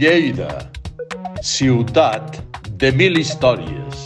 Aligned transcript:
Lleida, 0.00 0.70
ciutat 1.44 2.38
de 2.80 2.88
mil 2.96 3.18
històries. 3.20 4.04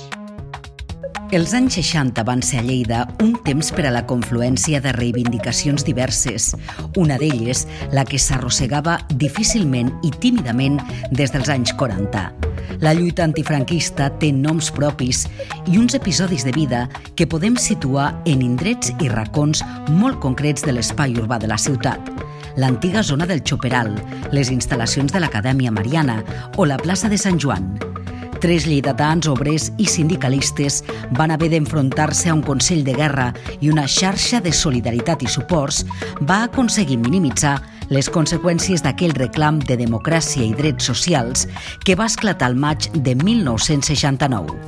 Els 1.30 1.52
anys 1.54 1.76
60 1.78 2.24
van 2.26 2.40
ser 2.42 2.64
a 2.64 2.64
Lleida 2.66 3.04
un 3.22 3.36
temps 3.46 3.68
per 3.76 3.84
a 3.86 3.92
la 3.94 4.02
confluència 4.02 4.80
de 4.82 4.90
reivindicacions 4.96 5.86
diverses, 5.86 6.48
una 6.98 7.14
d'elles 7.20 7.62
la 7.94 8.02
que 8.08 8.18
s'arrossegava 8.18 8.96
difícilment 9.22 9.92
i 10.02 10.10
tímidament 10.24 10.80
des 11.12 11.30
dels 11.30 11.52
anys 11.54 11.76
40. 11.78 12.24
La 12.82 12.96
lluita 12.98 13.22
antifranquista 13.28 14.10
té 14.18 14.32
noms 14.34 14.72
propis 14.74 15.28
i 15.70 15.78
uns 15.78 15.94
episodis 15.94 16.42
de 16.42 16.56
vida 16.58 16.88
que 17.14 17.30
podem 17.30 17.54
situar 17.54 18.10
en 18.26 18.42
indrets 18.42 18.90
i 18.98 19.14
racons 19.14 19.62
molt 20.02 20.18
concrets 20.18 20.66
de 20.66 20.74
l'espai 20.74 21.14
urbà 21.22 21.38
de 21.38 21.54
la 21.54 21.60
ciutat 21.68 22.13
l'antiga 22.56 23.02
zona 23.02 23.26
del 23.26 23.42
Xoperal, 23.42 23.94
les 24.32 24.50
instal·lacions 24.50 25.12
de 25.12 25.20
l'Acadèmia 25.20 25.72
Mariana 25.74 26.22
o 26.56 26.66
la 26.66 26.78
plaça 26.78 27.08
de 27.08 27.18
Sant 27.18 27.40
Joan. 27.40 27.74
Tres 28.44 28.66
lleidatans, 28.68 29.26
obrers 29.30 29.70
i 29.80 29.86
sindicalistes 29.88 30.82
van 31.16 31.32
haver 31.32 31.48
d'enfrontar-se 31.54 32.28
a 32.28 32.34
un 32.34 32.42
Consell 32.44 32.84
de 32.84 32.92
Guerra 32.92 33.30
i 33.60 33.70
una 33.72 33.86
xarxa 33.88 34.42
de 34.44 34.52
solidaritat 34.52 35.22
i 35.24 35.30
suports 35.30 35.84
va 36.28 36.42
aconseguir 36.44 36.98
minimitzar 37.00 37.56
les 37.88 38.10
conseqüències 38.12 38.84
d'aquell 38.84 39.14
reclam 39.16 39.60
de 39.64 39.78
democràcia 39.80 40.44
i 40.44 40.52
drets 40.56 40.90
socials 40.90 41.48
que 41.84 41.96
va 41.96 42.08
esclatar 42.10 42.50
al 42.52 42.56
maig 42.56 42.90
de 42.94 43.14
1969. 43.16 44.58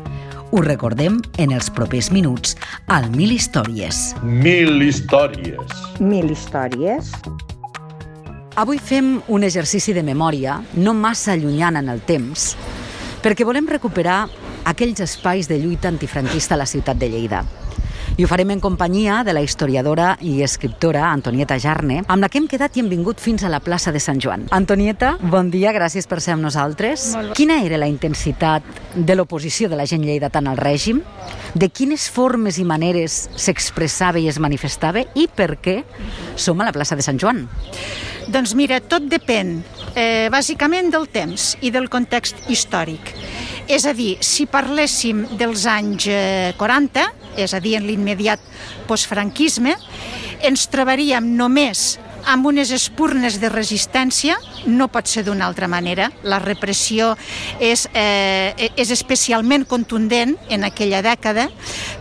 Ho 0.53 0.63
recordem 0.63 1.19
en 1.43 1.53
els 1.53 1.69
propers 1.69 2.13
minuts 2.15 2.55
al 2.87 3.11
Mil 3.11 3.35
Històries. 3.35 4.15
Mil 4.23 4.81
històries. 4.87 5.77
Mil 5.99 6.31
històries. 6.31 7.13
Avui 8.57 8.79
fem 8.81 9.19
un 9.29 9.43
exercici 9.45 9.93
de 9.93 10.01
memòria, 10.01 10.55
no 10.81 10.95
massa 10.97 11.35
allunyant 11.35 11.77
en 11.77 11.91
el 11.93 11.99
temps, 12.09 12.55
perquè 13.21 13.45
volem 13.45 13.67
recuperar 13.69 14.23
aquells 14.65 15.03
espais 15.05 15.45
de 15.51 15.59
lluita 15.61 15.91
antifranquista 15.93 16.57
a 16.57 16.63
la 16.63 16.67
ciutat 16.71 16.97
de 16.97 17.11
Lleida. 17.13 17.43
I 18.15 18.25
ho 18.25 18.29
farem 18.31 18.53
en 18.55 18.63
companyia 18.63 19.19
de 19.27 19.35
la 19.35 19.43
historiadora 19.43 20.15
i 20.23 20.39
escriptora 20.47 21.09
Antonieta 21.11 21.59
Jarne, 21.61 21.99
amb 22.07 22.23
la 22.23 22.31
que 22.31 22.39
hem 22.41 22.47
quedat 22.49 22.77
i 22.77 22.85
hem 22.85 22.89
vingut 22.93 23.21
fins 23.21 23.45
a 23.45 23.51
la 23.53 23.61
plaça 23.61 23.93
de 23.93 24.01
Sant 24.01 24.23
Joan. 24.23 24.47
Antonieta, 24.55 25.17
bon 25.21 25.51
dia, 25.51 25.75
gràcies 25.75 26.07
per 26.09 26.21
ser 26.25 26.37
amb 26.37 26.47
nosaltres. 26.47 27.11
Quina 27.37 27.59
era 27.67 27.81
la 27.83 27.91
intensitat 27.91 28.65
de 28.95 29.19
l'oposició 29.19 29.69
de 29.69 29.77
la 29.77 29.89
gent 29.91 30.07
lleidatana 30.07 30.55
al 30.55 30.63
règim? 30.63 31.03
De 31.55 31.69
quines 31.69 32.09
formes 32.13 32.61
i 32.63 32.65
maneres 32.65 33.27
s'expressava 33.37 34.23
i 34.23 34.31
es 34.31 34.39
manifestava? 34.41 35.03
I 35.15 35.27
per 35.29 35.57
què 35.61 35.81
som 36.37 36.61
a 36.61 36.69
la 36.69 36.75
plaça 36.77 36.97
de 36.97 37.05
Sant 37.05 37.21
Joan? 37.21 37.45
Doncs 38.33 38.57
mira, 38.59 38.81
tot 38.83 39.05
depèn 39.11 39.59
eh, 39.95 40.27
bàsicament 40.33 40.91
del 40.95 41.07
temps 41.13 41.55
i 41.63 41.71
del 41.75 41.91
context 41.93 42.49
històric. 42.51 43.13
És 43.67 43.87
a 43.87 43.93
dir, 43.99 44.17
si 44.23 44.47
parléssim 44.51 45.25
dels 45.39 45.67
anys 45.71 46.07
eh, 46.11 46.53
40, 46.59 47.07
és 47.37 47.55
a 47.55 47.61
dir, 47.61 47.77
en 47.79 47.87
l'immediat 47.87 48.41
postfranquisme, 48.89 49.77
ens 50.47 50.67
trobaríem 50.73 51.37
només 51.37 51.97
amb 52.27 52.47
unes 52.51 52.73
espurnes 52.75 53.39
de 53.41 53.49
resistència, 53.49 54.37
no 54.67 54.89
pot 54.91 55.07
ser 55.07 55.23
d'una 55.25 55.47
altra 55.47 55.69
manera. 55.71 56.11
La 56.27 56.41
repressió 56.43 57.13
és, 57.63 57.87
eh, 57.95 58.71
és 58.75 58.91
especialment 58.91 59.65
contundent 59.65 60.35
en 60.51 60.65
aquella 60.65 61.03
dècada, 61.03 61.49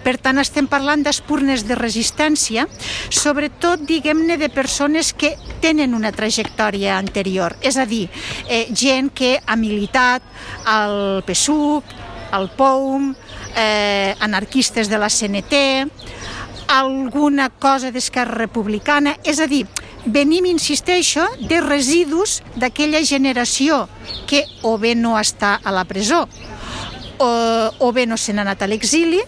per 0.04 0.18
tant 0.18 0.42
estem 0.42 0.68
parlant 0.68 1.04
d'espurnes 1.06 1.68
de 1.68 1.78
resistència, 1.78 2.68
sobretot, 3.10 3.86
diguem-ne, 3.86 4.38
de 4.38 4.50
persones 4.50 5.14
que 5.14 5.36
tenen 5.62 5.94
una 5.94 6.12
trajectòria 6.12 6.98
anterior, 6.98 7.56
és 7.62 7.78
a 7.78 7.86
dir, 7.86 8.10
eh, 8.50 8.68
gent 8.74 9.14
que 9.14 9.40
ha 9.46 9.56
militat 9.56 10.24
al 10.66 11.24
PSUC, 11.26 11.84
al 12.36 12.50
POUM, 12.52 13.14
eh, 13.56 14.16
anarquistes 14.20 14.90
de 14.92 15.00
la 15.00 15.10
CNT, 15.10 15.88
alguna 16.68 17.50
cosa 17.50 17.92
d'Esquerra 17.92 18.36
Republicana, 18.36 19.16
és 19.24 19.40
a 19.40 19.48
dir, 19.48 19.64
venim, 20.06 20.46
insisteixo, 20.50 21.26
de 21.40 21.62
residus 21.62 22.42
d'aquella 22.56 23.02
generació 23.06 23.86
que 24.28 24.44
o 24.62 24.78
bé 24.78 24.96
no 24.96 25.16
està 25.20 25.56
a 25.64 25.72
la 25.72 25.86
presó 25.86 26.26
o, 27.18 27.30
o 27.80 27.92
bé 27.94 28.06
no 28.06 28.18
se 28.18 28.34
n'ha 28.34 28.44
anat 28.44 28.64
a 28.66 28.70
l'exili 28.70 29.22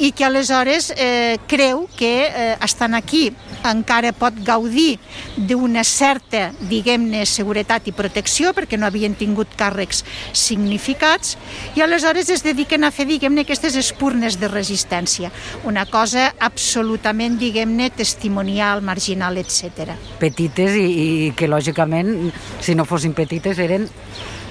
i 0.00 0.12
que 0.16 0.24
aleshores 0.24 0.90
eh, 0.96 1.38
creu 1.46 1.86
que 1.96 2.26
eh, 2.26 2.56
estan 2.64 2.94
aquí 2.94 3.30
encara 3.68 4.12
pot 4.16 4.36
gaudir 4.46 4.98
d'una 5.36 5.84
certa, 5.84 6.50
diguem-ne, 6.70 7.24
seguretat 7.28 7.88
i 7.90 7.94
protecció 7.96 8.54
perquè 8.56 8.78
no 8.80 8.88
havien 8.88 9.14
tingut 9.18 9.52
càrrecs 9.58 10.02
significats 10.36 11.36
i 11.76 11.84
aleshores 11.84 12.30
es 12.32 12.44
dediquen 12.46 12.84
a 12.84 12.92
fer, 12.94 13.06
diguem-ne, 13.10 13.44
aquestes 13.44 13.76
espurnes 13.80 14.38
de 14.40 14.50
resistència. 14.50 15.30
Una 15.68 15.86
cosa 15.90 16.30
absolutament, 16.38 17.38
diguem-ne, 17.40 17.90
testimonial, 17.94 18.82
marginal, 18.82 19.38
etc. 19.40 19.94
Petites 20.20 20.76
i, 20.78 20.88
i 20.88 21.32
que, 21.36 21.50
lògicament, 21.50 22.30
si 22.60 22.76
no 22.76 22.88
fossin 22.88 23.14
petites, 23.16 23.58
eren 23.60 23.88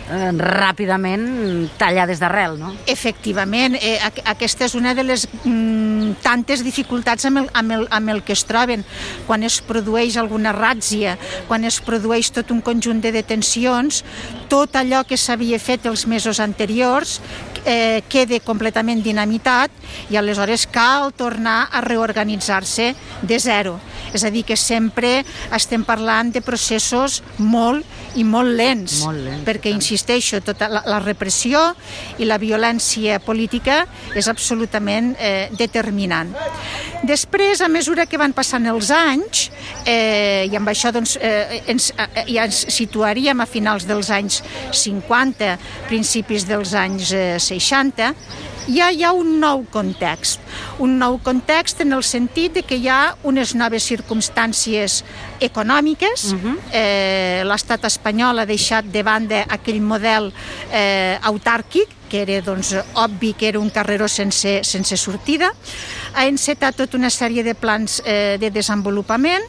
eh, 0.10 0.32
ràpidament 0.36 1.70
tallades 1.80 2.20
d'arrel, 2.22 2.58
no? 2.60 2.74
Efectivament, 2.90 3.78
eh, 3.80 3.98
aquesta 4.26 4.66
és 4.66 4.76
una 4.76 4.94
de 4.98 5.06
les 5.06 5.28
mm, 5.44 6.20
tantes 6.26 6.64
dificultats 6.66 7.28
amb 7.30 7.44
el, 7.44 7.50
amb, 7.54 7.76
el, 7.78 7.88
amb 7.92 8.14
el 8.16 8.24
que 8.26 8.34
es 8.34 8.44
troben 8.50 8.86
quan 9.28 9.46
es 9.48 9.60
produeix 9.66 10.18
alguna 10.18 10.54
ràtzia, 10.56 11.18
quan 11.48 11.66
es 11.68 11.80
produeix 11.86 12.32
tot 12.36 12.52
un 12.52 12.62
conjunt 12.66 13.02
de 13.04 13.14
detencions, 13.16 14.04
tot 14.50 14.76
allò 14.80 15.04
que 15.08 15.18
s'havia 15.18 15.60
fet 15.62 15.86
els 15.90 16.08
mesos 16.10 16.40
anteriors 16.44 17.20
eh, 17.66 18.02
quede 18.10 18.42
completament 18.46 19.04
dinamitat 19.06 19.72
i 20.10 20.18
aleshores 20.18 20.66
cal 20.72 21.14
tornar 21.14 21.68
a 21.72 21.82
reorganitzar-se 21.86 22.94
de 23.22 23.40
zero. 23.40 23.80
És 24.14 24.24
a 24.26 24.32
dir, 24.34 24.44
que 24.48 24.58
sempre 24.58 25.24
estem 25.56 25.84
parlant 25.88 26.32
de 26.34 26.42
processos 26.46 27.20
molt 27.38 27.86
i 28.18 28.26
molt 28.26 28.56
lents, 28.58 29.04
molt 29.06 29.22
lents 29.26 29.46
perquè, 29.48 29.72
insisteixo, 29.74 30.42
tota 30.46 30.70
la, 30.72 30.84
la 30.90 31.00
repressió 31.04 31.62
i 32.20 32.28
la 32.28 32.40
violència 32.42 33.20
política 33.24 33.84
és 34.18 34.30
absolutament 34.32 35.14
eh, 35.20 35.50
determinant. 35.58 36.34
Després, 37.08 37.62
a 37.62 37.70
mesura 37.72 38.06
que 38.10 38.20
van 38.20 38.34
passant 38.36 38.66
els 38.68 38.90
anys, 38.92 39.48
eh, 39.88 40.50
i 40.52 40.56
amb 40.58 40.68
això 40.72 40.92
doncs, 40.92 41.16
eh, 41.22 41.62
ens, 41.72 41.92
eh, 41.96 42.26
ja 42.34 42.46
ens 42.50 42.66
situaríem 42.76 43.40
a 43.40 43.48
finals 43.48 43.88
dels 43.88 44.10
anys 44.12 44.42
50, 44.76 45.56
principis 45.88 46.48
dels 46.50 46.74
anys 46.76 47.14
eh, 47.16 47.38
60, 47.40 48.14
ja 48.68 48.90
hi 48.92 49.04
ha 49.04 49.12
un 49.16 49.40
nou 49.40 49.64
context. 49.72 50.42
Un 50.80 50.98
nou 51.00 51.20
context 51.24 51.82
en 51.82 51.94
el 51.94 52.04
sentit 52.04 52.54
de 52.60 52.64
que 52.64 52.78
hi 52.78 52.90
ha 52.90 53.16
unes 53.24 53.56
noves 53.56 53.86
circumstàncies 53.90 55.04
econòmiques. 55.40 56.34
Uh 56.34 56.40
-huh. 56.40 56.58
eh, 56.72 57.44
L'estat 57.46 57.86
espanyol 57.86 58.40
ha 58.40 58.46
deixat 58.46 58.86
de 58.86 59.04
banda 59.04 59.46
aquell 59.48 59.82
model 59.82 60.34
eh, 60.72 61.18
autàrquic 61.22 62.00
que 62.10 62.24
era 62.24 62.42
doncs, 62.42 62.74
obvi 62.96 63.34
que 63.34 63.48
era 63.48 63.60
un 63.60 63.70
carreró 63.70 64.08
sense, 64.08 64.64
sense 64.64 64.98
sortida, 64.98 65.54
ha 66.16 66.26
encetat 66.26 66.76
tota 66.76 66.98
una 66.98 67.12
sèrie 67.14 67.44
de 67.46 67.54
plans 67.54 68.02
eh, 68.04 68.38
de 68.42 68.50
desenvolupament, 68.50 69.46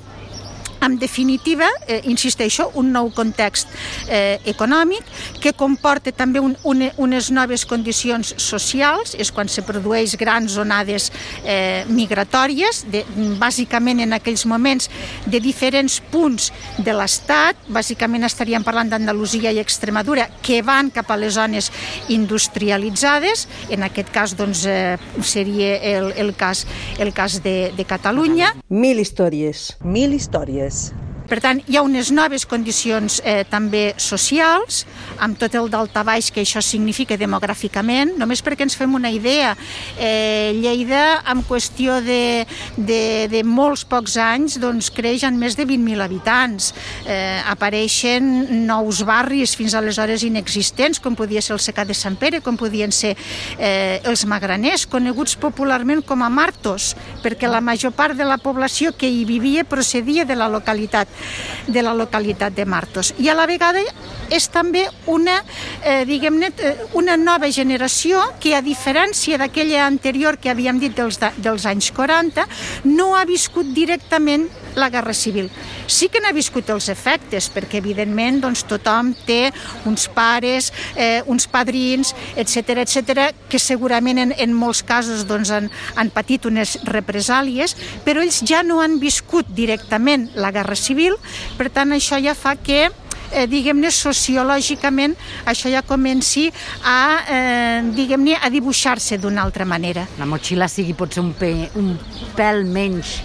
en 0.81 0.99
definitiva, 0.99 1.69
eh, 1.87 2.01
insisteixo, 2.05 2.71
un 2.75 2.91
nou 2.93 3.11
context 3.13 3.69
eh, 4.09 4.41
econòmic 4.49 5.05
que 5.41 5.53
comporta 5.53 6.13
també 6.13 6.41
un, 6.41 6.57
un, 6.65 6.87
unes 6.97 7.31
noves 7.31 7.67
condicions 7.69 8.33
socials, 8.41 9.15
és 9.21 9.31
quan 9.33 9.49
se 9.49 9.63
produeix 9.67 10.17
grans 10.21 10.57
onades 10.61 11.11
eh, 11.45 11.85
migratòries, 11.89 12.85
de, 12.91 13.05
bàsicament 13.41 14.01
en 14.01 14.17
aquells 14.17 14.47
moments 14.49 14.89
de 15.27 15.41
diferents 15.41 16.01
punts 16.11 16.51
de 16.79 16.95
l'Estat, 16.97 17.61
bàsicament 17.69 18.25
estaríem 18.25 18.65
parlant 18.65 18.91
d'Andalusia 18.91 19.53
i 19.53 19.61
Extremadura, 19.61 20.29
que 20.43 20.63
van 20.65 20.91
cap 20.95 21.11
a 21.13 21.19
les 21.21 21.37
zones 21.37 21.71
industrialitzades, 22.09 23.47
en 23.69 23.85
aquest 23.85 24.13
cas 24.15 24.37
doncs, 24.39 24.65
eh, 24.65 24.97
seria 25.23 25.77
el, 25.77 26.13
el, 26.17 26.35
cas, 26.35 26.65
el 26.99 27.13
cas 27.13 27.41
de, 27.45 27.73
de 27.77 27.85
Catalunya. 27.85 28.55
Mil 28.71 29.01
històries. 29.03 29.75
Mil 29.85 30.17
històries 30.17 30.70
this 30.71 31.10
per 31.31 31.39
tant, 31.39 31.61
hi 31.71 31.77
ha 31.79 31.85
unes 31.87 32.11
noves 32.11 32.43
condicions 32.49 33.21
eh, 33.23 33.45
també 33.47 33.93
socials, 34.03 34.83
amb 35.23 35.39
tot 35.39 35.55
el 35.55 35.69
daltabaix 35.71 36.33
que 36.35 36.43
això 36.43 36.59
significa 36.65 37.15
demogràficament, 37.21 38.17
només 38.19 38.43
perquè 38.43 38.67
ens 38.67 38.75
fem 38.75 38.97
una 38.99 39.13
idea. 39.15 39.53
Eh, 39.95 40.57
Lleida, 40.59 41.21
en 41.31 41.45
qüestió 41.47 42.01
de, 42.03 42.47
de, 42.75 43.29
de 43.31 43.43
molts 43.47 43.85
pocs 43.87 44.17
anys, 44.19 44.59
doncs, 44.59 44.91
creix 44.91 45.23
en 45.29 45.39
més 45.39 45.55
de 45.55 45.69
20.000 45.69 46.03
habitants. 46.03 46.73
Eh, 47.07 47.39
apareixen 47.53 48.67
nous 48.67 49.05
barris 49.07 49.55
fins 49.55 49.77
aleshores 49.79 50.27
inexistents, 50.27 50.99
com 50.99 51.15
podia 51.15 51.45
ser 51.45 51.55
el 51.55 51.63
Secà 51.63 51.87
de 51.87 51.95
Sant 51.95 52.19
Pere, 52.19 52.43
com 52.43 52.59
podien 52.59 52.91
ser 52.91 53.15
eh, 53.15 54.01
els 54.03 54.27
Magraners, 54.27 54.89
coneguts 54.91 55.39
popularment 55.39 56.03
com 56.03 56.27
a 56.27 56.33
Martos, 56.33 56.97
perquè 57.23 57.47
la 57.47 57.63
major 57.63 57.95
part 57.95 58.19
de 58.19 58.27
la 58.27 58.41
població 58.43 58.91
que 58.99 59.07
hi 59.07 59.23
vivia 59.29 59.63
procedia 59.63 60.27
de 60.27 60.35
la 60.35 60.51
localitat 60.51 61.20
de 61.67 61.83
la 61.83 61.95
localitat 61.95 62.55
de 62.55 62.65
Martos. 62.65 63.15
I 63.19 63.29
a 63.29 63.35
la 63.35 63.47
vegada 63.47 63.83
és 64.31 64.47
també 64.49 64.87
una, 65.11 65.41
eh, 65.83 66.05
diguem-ne, 66.07 66.53
eh, 66.59 66.75
una 66.95 67.17
nova 67.17 67.51
generació 67.51 68.23
que, 68.41 68.55
a 68.55 68.63
diferència 68.63 69.39
d'aquella 69.39 69.87
anterior 69.87 70.39
que 70.39 70.51
havíem 70.51 70.79
dit 70.79 70.97
dels, 70.97 71.19
dels 71.37 71.67
anys 71.67 71.91
40, 71.93 72.47
no 72.85 73.15
ha 73.17 73.25
viscut 73.25 73.75
directament 73.75 74.49
la 74.77 74.91
Guerra 74.91 75.15
Civil. 75.15 75.51
Sí 75.87 76.09
que 76.09 76.21
n'ha 76.23 76.33
viscut 76.37 76.71
els 76.71 76.89
efectes, 76.93 77.51
perquè 77.53 77.81
evidentment 77.81 78.41
doncs, 78.45 78.65
tothom 78.69 79.13
té 79.27 79.51
uns 79.89 80.07
pares, 80.15 80.71
eh, 80.97 81.23
uns 81.27 81.49
padrins, 81.51 82.15
etc 82.37 82.83
etc 82.85 83.31
que 83.51 83.59
segurament 83.59 84.21
en, 84.23 84.35
en 84.37 84.55
molts 84.55 84.83
casos 84.87 85.27
doncs, 85.29 85.51
han, 85.55 85.71
han 85.97 86.13
patit 86.15 86.47
unes 86.49 86.79
represàlies, 86.89 87.77
però 88.07 88.23
ells 88.25 88.43
ja 88.47 88.63
no 88.67 88.81
han 88.85 88.99
viscut 89.03 89.49
directament 89.57 90.31
la 90.35 90.53
Guerra 90.55 90.79
Civil, 90.79 91.17
per 91.59 91.71
tant 91.75 91.95
això 91.97 92.21
ja 92.23 92.37
fa 92.39 92.57
que 92.57 92.89
eh, 93.33 93.47
diguem-ne, 93.51 93.91
sociològicament 93.95 95.17
això 95.51 95.71
ja 95.73 95.83
comenci 95.87 96.49
a, 96.85 97.01
eh, 97.27 97.83
diguem-ne, 97.97 98.37
a 98.41 98.51
dibuixar-se 98.53 99.19
d'una 99.19 99.43
altra 99.43 99.65
manera. 99.65 100.07
La 100.19 100.29
motxilla 100.29 100.69
sigui 100.69 100.95
potser 100.95 101.23
un, 101.25 101.35
pe, 101.39 101.53
un 101.79 101.95
pèl 102.37 102.65
menys 102.67 103.21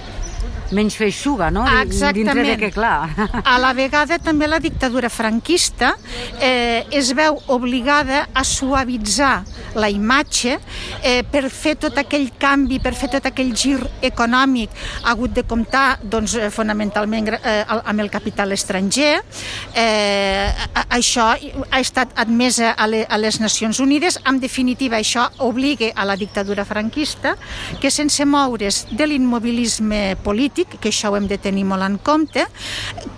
menys 0.72 0.96
feixuga, 0.98 1.52
no? 1.52 1.66
Exactament. 1.82 2.16
Dintre 2.16 2.46
de 2.48 2.58
que, 2.58 2.72
clar... 2.74 3.10
A 3.46 3.58
la 3.62 3.74
vegada 3.78 4.18
també 4.22 4.48
la 4.50 4.60
dictadura 4.64 5.10
franquista 5.14 5.94
eh, 6.40 6.86
es 6.92 7.12
veu 7.16 7.38
obligada 7.54 8.26
a 8.34 8.44
suavitzar 8.48 9.44
la 9.76 9.90
imatge 9.92 10.56
eh, 11.04 11.22
per 11.28 11.50
fer 11.52 11.76
tot 11.80 11.98
aquell 12.00 12.30
canvi, 12.40 12.80
per 12.80 12.96
fer 12.98 13.10
tot 13.18 13.28
aquell 13.28 13.52
gir 13.56 13.78
econòmic, 14.06 14.72
ha 15.04 15.14
hagut 15.14 15.36
de 15.36 15.44
comptar 15.48 16.00
doncs, 16.02 16.38
eh, 16.40 16.50
fonamentalment 16.54 17.34
eh, 17.36 17.64
amb 17.76 18.02
el 18.02 18.10
capital 18.14 18.56
estranger. 18.56 19.20
Eh, 19.76 20.50
això 20.96 21.28
ha 21.36 21.80
estat 21.82 22.16
admesa 22.22 22.74
a, 22.74 22.88
le, 22.88 23.04
a 23.06 23.20
les 23.20 23.40
Nacions 23.44 23.80
Unides. 23.84 24.20
En 24.26 24.40
definitiva, 24.40 25.00
això 25.00 25.28
obliga 25.46 25.92
a 25.96 26.06
la 26.08 26.16
dictadura 26.16 26.66
franquista 26.66 27.36
que 27.82 27.92
sense 27.92 28.26
moure's 28.26 28.86
de 28.92 29.08
l'immobilisme 29.08 30.16
polític, 30.24 30.55
que 30.64 30.90
això 30.90 31.12
ho 31.12 31.18
hem 31.18 31.28
de 31.28 31.38
tenir 31.38 31.66
molt 31.68 31.84
en 31.84 31.98
compte, 31.98 32.46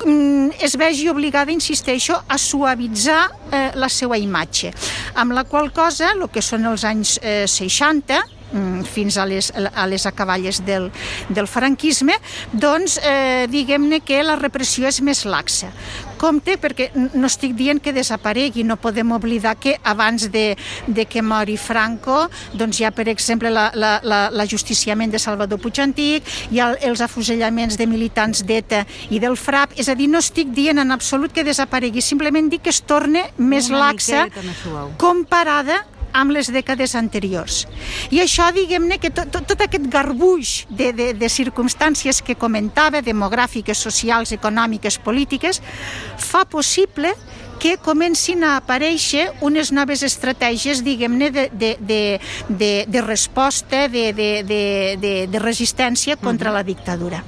mm, 0.06 0.58
es 0.60 0.76
vegi 0.76 1.10
obligada, 1.10 1.52
insisteixo, 1.52 2.18
a 2.28 2.38
suavitzar 2.38 3.30
eh, 3.52 3.72
la 3.76 3.90
seva 3.90 4.18
imatge. 4.18 4.74
Amb 5.16 5.34
la 5.34 5.44
qual 5.44 5.72
cosa, 5.72 6.14
el 6.16 6.30
que 6.34 6.42
són 6.42 6.66
els 6.66 6.84
anys 6.84 7.20
eh, 7.22 7.46
60, 7.48 8.18
mm, 8.18 8.37
fins 8.88 9.18
a 9.18 9.26
les, 9.26 9.52
a 9.52 9.88
les 9.88 10.06
acaballes 10.06 10.62
del, 10.66 10.90
del 11.30 11.48
franquisme, 11.48 12.16
doncs 12.54 12.98
eh, 13.04 13.48
diguem-ne 13.52 14.02
que 14.06 14.22
la 14.24 14.38
repressió 14.40 14.88
és 14.88 15.02
més 15.02 15.26
laxa. 15.28 15.72
Compte, 16.18 16.56
perquè 16.58 16.90
no 16.96 17.28
estic 17.30 17.54
dient 17.58 17.80
que 17.84 17.94
desaparegui, 17.94 18.64
no 18.66 18.80
podem 18.82 19.12
oblidar 19.14 19.56
que 19.62 19.76
abans 19.86 20.30
de, 20.34 20.56
de 20.88 21.06
que 21.06 21.22
mori 21.22 21.58
Franco, 21.62 22.24
doncs 22.58 22.80
hi 22.80 22.88
ha, 22.88 22.92
per 22.96 23.08
exemple, 23.12 23.52
l'ajusticiament 23.52 25.12
la, 25.12 25.14
la, 25.14 25.20
de 25.20 25.24
Salvador 25.24 25.62
Puig 25.62 25.82
Antic, 25.84 26.26
hi 26.52 26.62
ha 26.62 26.72
els 26.88 27.04
afusellaments 27.06 27.78
de 27.78 27.86
militants 27.90 28.42
d'ETA 28.48 28.84
i 29.14 29.22
del 29.22 29.38
FRAP, 29.38 29.78
és 29.78 29.92
a 29.92 29.98
dir, 29.98 30.10
no 30.10 30.24
estic 30.24 30.50
dient 30.56 30.82
en 30.82 30.96
absolut 30.96 31.34
que 31.34 31.46
desaparegui, 31.46 32.02
simplement 32.02 32.50
dic 32.50 32.66
que 32.66 32.74
es 32.74 32.82
torna 32.82 33.28
més 33.38 33.70
Una 33.70 33.92
laxa 33.92 34.26
comparada 34.98 35.84
amb 36.14 36.32
les 36.32 36.52
dècades 36.52 36.96
anteriors. 36.96 37.66
I 38.12 38.22
això, 38.24 38.50
diguem-ne, 38.54 39.00
que 39.00 39.12
tot, 39.12 39.32
tot, 39.32 39.48
tot 39.48 39.62
aquest 39.66 39.88
garbuix 39.92 40.66
de, 40.70 40.92
de, 40.94 41.14
de 41.14 41.30
circumstàncies 41.30 42.22
que 42.22 42.36
comentava, 42.36 43.02
demogràfiques, 43.02 43.78
socials, 43.78 44.32
econòmiques, 44.36 45.00
polítiques, 45.04 45.62
fa 46.18 46.46
possible 46.46 47.14
que 47.58 47.78
comencin 47.82 48.44
a 48.46 48.58
aparèixer 48.60 49.32
unes 49.42 49.72
noves 49.74 50.04
estratègies, 50.06 50.84
diguem-ne, 50.86 51.32
de, 51.34 51.48
de, 51.52 51.72
de, 51.80 52.02
de, 52.50 52.72
de 52.88 53.02
resposta, 53.02 53.88
de, 53.90 54.12
de, 54.14 54.30
de, 54.44 54.62
de, 55.02 55.16
de 55.28 55.40
resistència 55.42 56.16
contra 56.16 56.52
uh 56.52 56.54
-huh. 56.54 56.58
la 56.58 56.64
dictadura. 56.64 57.24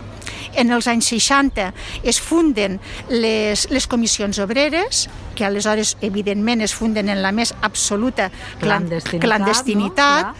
En 0.59 0.71
els 0.75 0.87
anys 0.87 1.11
60 1.13 1.71
es 2.03 2.19
funden 2.21 2.79
les, 3.09 3.67
les 3.71 3.87
comissions 3.87 4.39
obreres, 4.39 5.07
que 5.35 5.45
aleshores, 5.45 5.95
evidentment, 6.01 6.61
es 6.61 6.73
funden 6.75 7.09
en 7.09 7.21
la 7.23 7.31
més 7.31 7.53
absoluta 7.61 8.29
clandestinitat. 8.59 9.23
clandestinitat. 9.23 10.25
No? 10.27 10.33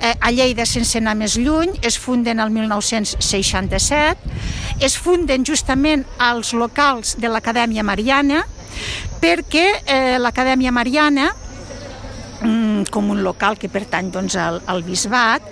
Eh, 0.00 0.14
a 0.20 0.30
Lleida, 0.30 0.66
sense 0.66 1.00
anar 1.00 1.16
més 1.18 1.34
lluny, 1.40 1.74
es 1.82 1.98
funden 1.98 2.40
el 2.40 2.52
1967, 2.54 4.34
es 4.80 4.98
funden 4.98 5.44
justament 5.46 6.04
als 6.18 6.52
locals 6.54 7.16
de 7.18 7.30
l'Acadèmia 7.30 7.82
Mariana, 7.82 8.44
perquè 9.22 9.66
eh, 9.86 10.18
l'Acadèmia 10.20 10.72
Mariana 10.74 11.30
com 12.90 13.10
un 13.10 13.22
local 13.24 13.58
que 13.58 13.70
pertany 13.72 14.10
doncs, 14.14 14.36
al, 14.40 14.60
al 14.70 14.82
bisbat, 14.86 15.44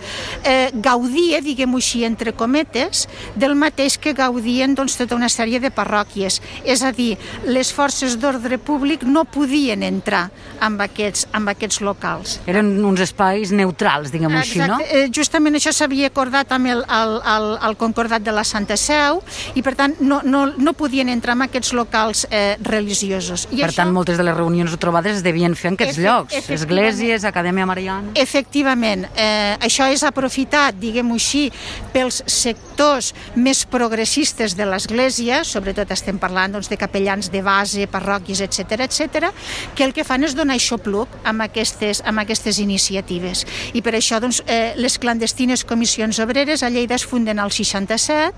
eh, 0.44 0.70
gaudia, 0.74 1.40
diguem-ho 1.44 1.80
així, 1.80 2.04
entre 2.04 2.34
cometes, 2.36 3.06
del 3.36 3.54
mateix 3.58 3.98
que 3.98 4.14
gaudien 4.16 4.76
doncs, 4.78 4.96
tota 5.00 5.16
una 5.16 5.30
sèrie 5.32 5.60
de 5.62 5.72
parròquies. 5.74 6.40
És 6.64 6.82
a 6.82 6.92
dir, 6.92 7.16
les 7.46 7.72
forces 7.72 8.18
d'ordre 8.20 8.58
públic 8.58 9.04
no 9.04 9.24
podien 9.24 9.82
entrar 9.86 10.28
amb 10.62 10.82
aquests, 10.84 11.26
amb 11.32 11.52
aquests 11.52 11.80
locals. 11.82 12.38
Eren 12.50 12.72
uns 12.84 13.02
espais 13.02 13.52
neutrals, 13.54 14.12
diguem-ho 14.14 14.38
així, 14.38 14.60
no? 14.62 14.78
Eh, 14.82 15.08
justament 15.14 15.56
això 15.58 15.72
s'havia 15.74 16.10
acordat 16.12 16.52
amb 16.54 16.70
el, 16.70 16.84
el, 16.86 17.16
el, 17.34 17.48
el 17.68 17.78
Concordat 17.80 18.22
de 18.22 18.34
la 18.34 18.44
Santa 18.46 18.76
Seu 18.80 19.22
i, 19.54 19.62
per 19.64 19.74
tant, 19.78 19.96
no, 20.00 20.20
no, 20.24 20.44
no 20.56 20.76
podien 20.78 21.10
entrar 21.12 21.36
en 21.38 21.46
aquests 21.48 21.72
locals 21.76 22.26
eh, 22.30 22.56
religiosos. 22.62 23.48
I 23.50 23.62
per 23.62 23.70
això... 23.70 23.82
tant, 23.82 23.94
moltes 23.94 24.20
de 24.20 24.26
les 24.26 24.36
reunions 24.36 24.76
trobades 24.82 25.20
es 25.20 25.26
devien 25.26 25.56
fer 25.58 25.72
en 25.72 25.78
aquests 25.80 25.98
Efe 25.98 26.06
llocs, 26.06 26.38
esglésies 26.38 26.81
esglésies, 26.82 27.24
Acadèmia 27.24 27.66
Mariana... 27.66 28.12
Efectivament, 28.18 29.06
eh, 29.16 29.56
això 29.62 29.86
és 29.92 30.02
aprofitat, 30.06 30.76
diguem-ho 30.80 31.16
així, 31.18 31.46
pels 31.92 32.22
sectors 32.26 33.12
més 33.34 33.64
progressistes 33.70 34.56
de 34.58 34.66
l'Església, 34.68 35.42
sobretot 35.44 35.90
estem 35.94 36.18
parlant 36.22 36.58
doncs, 36.58 36.70
de 36.70 36.78
capellans 36.80 37.30
de 37.32 37.42
base, 37.44 37.86
parròquies, 37.90 38.42
etc 38.44 38.86
etc, 38.86 39.30
que 39.76 39.84
el 39.84 39.94
que 39.94 40.04
fan 40.04 40.24
és 40.24 40.36
donar 40.36 40.58
pluc 40.82 41.08
amb 41.24 41.42
aquestes, 41.42 42.02
amb 42.06 42.22
aquestes 42.22 42.58
iniciatives. 42.58 43.44
I 43.74 43.82
per 43.82 43.94
això 43.94 44.20
doncs, 44.20 44.42
eh, 44.46 44.74
les 44.76 44.98
clandestines 44.98 45.64
comissions 45.64 46.18
obreres 46.18 46.62
a 46.62 46.70
Lleida 46.70 46.94
es 46.94 47.06
funden 47.06 47.38
al 47.38 47.52
67 47.52 48.32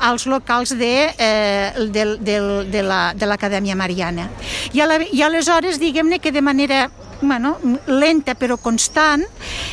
als 0.00 0.26
locals 0.26 0.76
de, 0.78 1.12
eh, 1.18 1.72
del, 1.90 2.18
del, 2.24 2.70
de 2.70 2.82
l'Acadèmia 3.26 3.74
la, 3.74 3.82
Mariana. 3.82 4.28
I, 4.72 4.80
a 4.80 4.86
la, 4.86 5.00
I 5.02 5.22
aleshores, 5.22 5.80
diguem-ne 5.80 6.18
que 6.18 6.32
de 6.32 6.42
manera 6.42 6.90
bueno, 7.22 7.56
lenta 7.86 8.34
però 8.38 8.58
constant, 8.60 9.24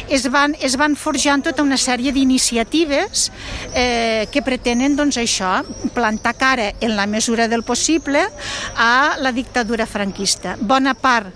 es 0.09 0.27
van, 0.31 0.55
es 0.61 0.77
van 0.79 0.95
forjant 0.95 1.43
tota 1.49 1.65
una 1.65 1.77
sèrie 1.77 2.13
d'iniciatives 2.15 3.29
eh, 3.73 4.27
que 4.31 4.43
pretenen 4.45 4.95
doncs, 4.95 5.19
això, 5.19 5.59
plantar 5.95 6.35
cara 6.39 6.71
en 6.79 6.95
la 6.95 7.07
mesura 7.07 7.49
del 7.49 7.63
possible 7.63 8.23
a 8.77 9.17
la 9.19 9.33
dictadura 9.33 9.89
franquista. 9.89 10.55
Bona 10.61 10.93
part 10.93 11.33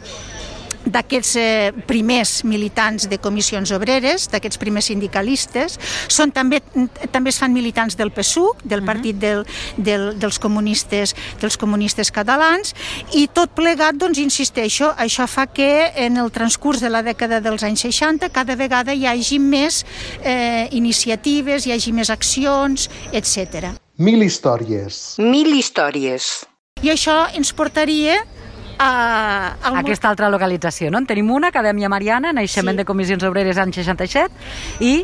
d'aquests 0.85 1.35
eh, 1.39 1.71
primers 1.87 2.41
militants 2.47 3.07
de 3.09 3.19
comissions 3.21 3.71
obreres, 3.75 4.27
d'aquests 4.31 4.59
primers 4.61 4.89
sindicalistes, 4.91 5.77
són 6.11 6.33
també, 6.35 6.61
també 7.11 7.31
es 7.31 7.39
fan 7.39 7.53
militants 7.55 7.97
del 7.99 8.11
PSUC, 8.13 8.63
del 8.67 8.83
Partit 8.85 9.19
del, 9.19 9.43
del, 9.77 10.09
dels, 10.19 10.39
comunistes, 10.43 11.15
dels 11.41 11.57
comunistes 11.57 12.11
catalans, 12.11 12.73
i 13.13 13.27
tot 13.31 13.53
plegat, 13.55 13.97
doncs, 13.99 14.19
insisteixo, 14.19 14.91
això 14.97 15.27
fa 15.27 15.47
que 15.47 15.91
en 16.05 16.19
el 16.21 16.31
transcurs 16.35 16.83
de 16.83 16.91
la 16.91 17.03
dècada 17.05 17.41
dels 17.43 17.63
anys 17.63 17.85
60 17.87 18.31
cada 18.33 18.57
vegada 18.59 18.93
hi 18.93 19.07
hagi 19.07 19.39
més 19.39 19.83
eh, 20.21 20.67
iniciatives, 20.71 21.67
hi 21.67 21.75
hagi 21.75 21.93
més 21.95 22.11
accions, 22.13 22.89
etc. 23.11 23.73
Mil 23.97 24.23
històries. 24.25 25.19
Mil 25.21 25.53
històries. 25.55 26.43
I 26.83 26.91
això 26.91 27.23
ens 27.37 27.53
portaria 27.55 28.17
a, 28.83 29.57
a 29.61 29.73
aquesta 29.81 30.09
altra 30.11 30.29
localització. 30.33 30.91
No? 30.91 31.01
En 31.01 31.07
tenim 31.09 31.29
una, 31.31 31.51
Acadèmia 31.53 31.89
Mariana, 31.91 32.33
naixement 32.35 32.75
sí. 32.75 32.81
de 32.81 32.87
comissions 32.87 33.23
obreres 33.27 33.59
anys 33.61 33.81
67, 33.81 34.49
i 34.85 34.95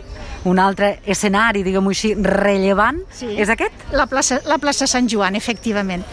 un 0.49 0.59
altre 0.63 0.99
escenari, 1.05 1.63
diguem-ho 1.67 1.91
així, 1.91 2.13
rellevant, 2.15 3.01
sí. 3.11 3.33
és 3.39 3.51
aquest? 3.51 3.89
La 3.95 4.07
plaça, 4.11 4.39
la 4.47 4.59
plaça 4.61 4.87
Sant 4.87 5.09
Joan, 5.11 5.35
efectivament. 5.39 6.05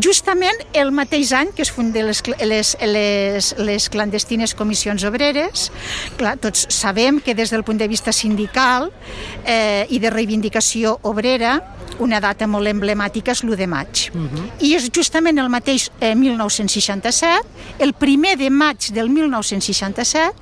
Justament 0.00 0.56
el 0.72 0.88
mateix 0.96 1.34
any 1.36 1.50
que 1.52 1.66
es 1.66 1.70
funden 1.72 2.06
les, 2.08 2.22
les, 2.40 2.70
les, 2.80 3.48
les 3.60 3.88
clandestines 3.92 4.54
comissions 4.56 5.04
obreres, 5.04 5.66
clar, 6.16 6.38
tots 6.40 6.64
sabem 6.72 7.20
que 7.20 7.34
des 7.36 7.52
del 7.52 7.64
punt 7.64 7.76
de 7.76 7.88
vista 7.92 8.12
sindical 8.16 8.88
eh, 9.44 9.84
i 9.92 10.00
de 10.00 10.10
reivindicació 10.10 10.96
obrera, 11.02 11.58
una 12.00 12.22
data 12.24 12.48
molt 12.48 12.70
emblemàtica 12.70 13.34
és 13.36 13.42
l'1 13.44 13.56
de 13.60 13.66
maig. 13.68 14.08
Uh 14.14 14.22
-huh. 14.22 14.46
I 14.64 14.74
és 14.76 14.88
justament 14.88 15.38
el 15.38 15.48
mateix 15.48 15.90
eh, 16.00 16.14
1967, 16.14 17.46
el 17.78 17.92
primer 17.92 18.38
de 18.38 18.48
maig 18.50 18.92
del 18.92 19.10
1967, 19.10 20.32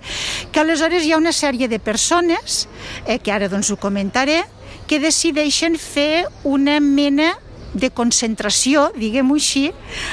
que 0.53 0.61
aleshores 0.61 1.05
hi 1.05 1.13
ha 1.13 1.19
una 1.19 1.33
sèrie 1.33 1.69
de 1.69 1.79
persones, 1.81 2.69
eh, 3.05 3.19
que 3.19 3.33
ara 3.33 3.49
doncs 3.49 3.71
ho 3.71 3.77
comentaré, 3.77 4.45
que 4.87 5.01
decideixen 5.01 5.77
fer 5.77 6.27
una 6.45 6.81
mena 6.81 7.35
de 7.75 7.91
concentració, 7.91 8.91
diguem-ho 8.97 9.37
així, 9.39 9.71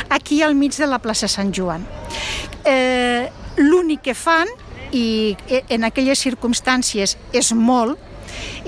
aquí 0.10 0.42
al 0.42 0.56
mig 0.56 0.76
de 0.78 0.88
la 0.88 1.00
plaça 1.00 1.28
Sant 1.28 1.54
Joan. 1.54 1.86
Eh, 2.66 3.30
L'únic 3.58 4.04
que 4.06 4.14
fan, 4.14 4.48
i 4.94 5.36
en 5.74 5.84
aquelles 5.88 6.20
circumstàncies 6.22 7.18
és 7.34 7.52
molt, 7.58 7.98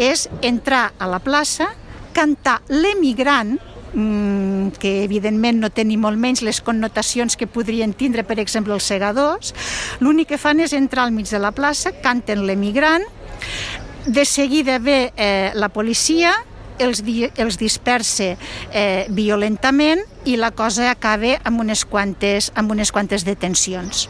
és 0.02 0.28
entrar 0.42 0.90
a 0.98 1.08
la 1.08 1.20
plaça, 1.22 1.70
cantar 2.14 2.60
l'emigrant, 2.70 3.60
mm, 3.94 4.80
que 4.80 5.04
evidentment 5.04 5.60
no 5.60 5.70
té 5.70 5.86
ni 5.86 5.98
molt 5.98 6.18
menys 6.18 6.42
les 6.42 6.62
connotacions 6.62 7.36
que 7.38 7.48
podrien 7.48 7.94
tindre, 7.94 8.24
per 8.24 8.40
exemple, 8.40 8.74
els 8.74 8.84
segadors, 8.84 9.54
l'únic 10.00 10.30
que 10.30 10.38
fan 10.38 10.60
és 10.60 10.74
entrar 10.74 11.04
al 11.04 11.12
mig 11.12 11.30
de 11.30 11.40
la 11.40 11.52
plaça, 11.52 11.92
canten 12.02 12.46
l'emigrant, 12.48 13.04
de 14.06 14.26
seguida 14.26 14.80
ve 14.80 15.14
eh, 15.16 15.52
la 15.54 15.70
policia, 15.70 16.34
els, 16.80 17.04
di 17.06 17.28
els 17.38 17.60
dispersa 17.60 18.34
eh, 18.34 19.06
violentament 19.10 20.02
i 20.26 20.38
la 20.40 20.52
cosa 20.52 20.90
acaba 20.92 21.38
amb 21.44 21.62
unes 21.62 21.86
quantes, 21.86 22.52
amb 22.56 22.72
unes 22.76 22.92
quantes 22.96 23.26
detencions. 23.28 24.08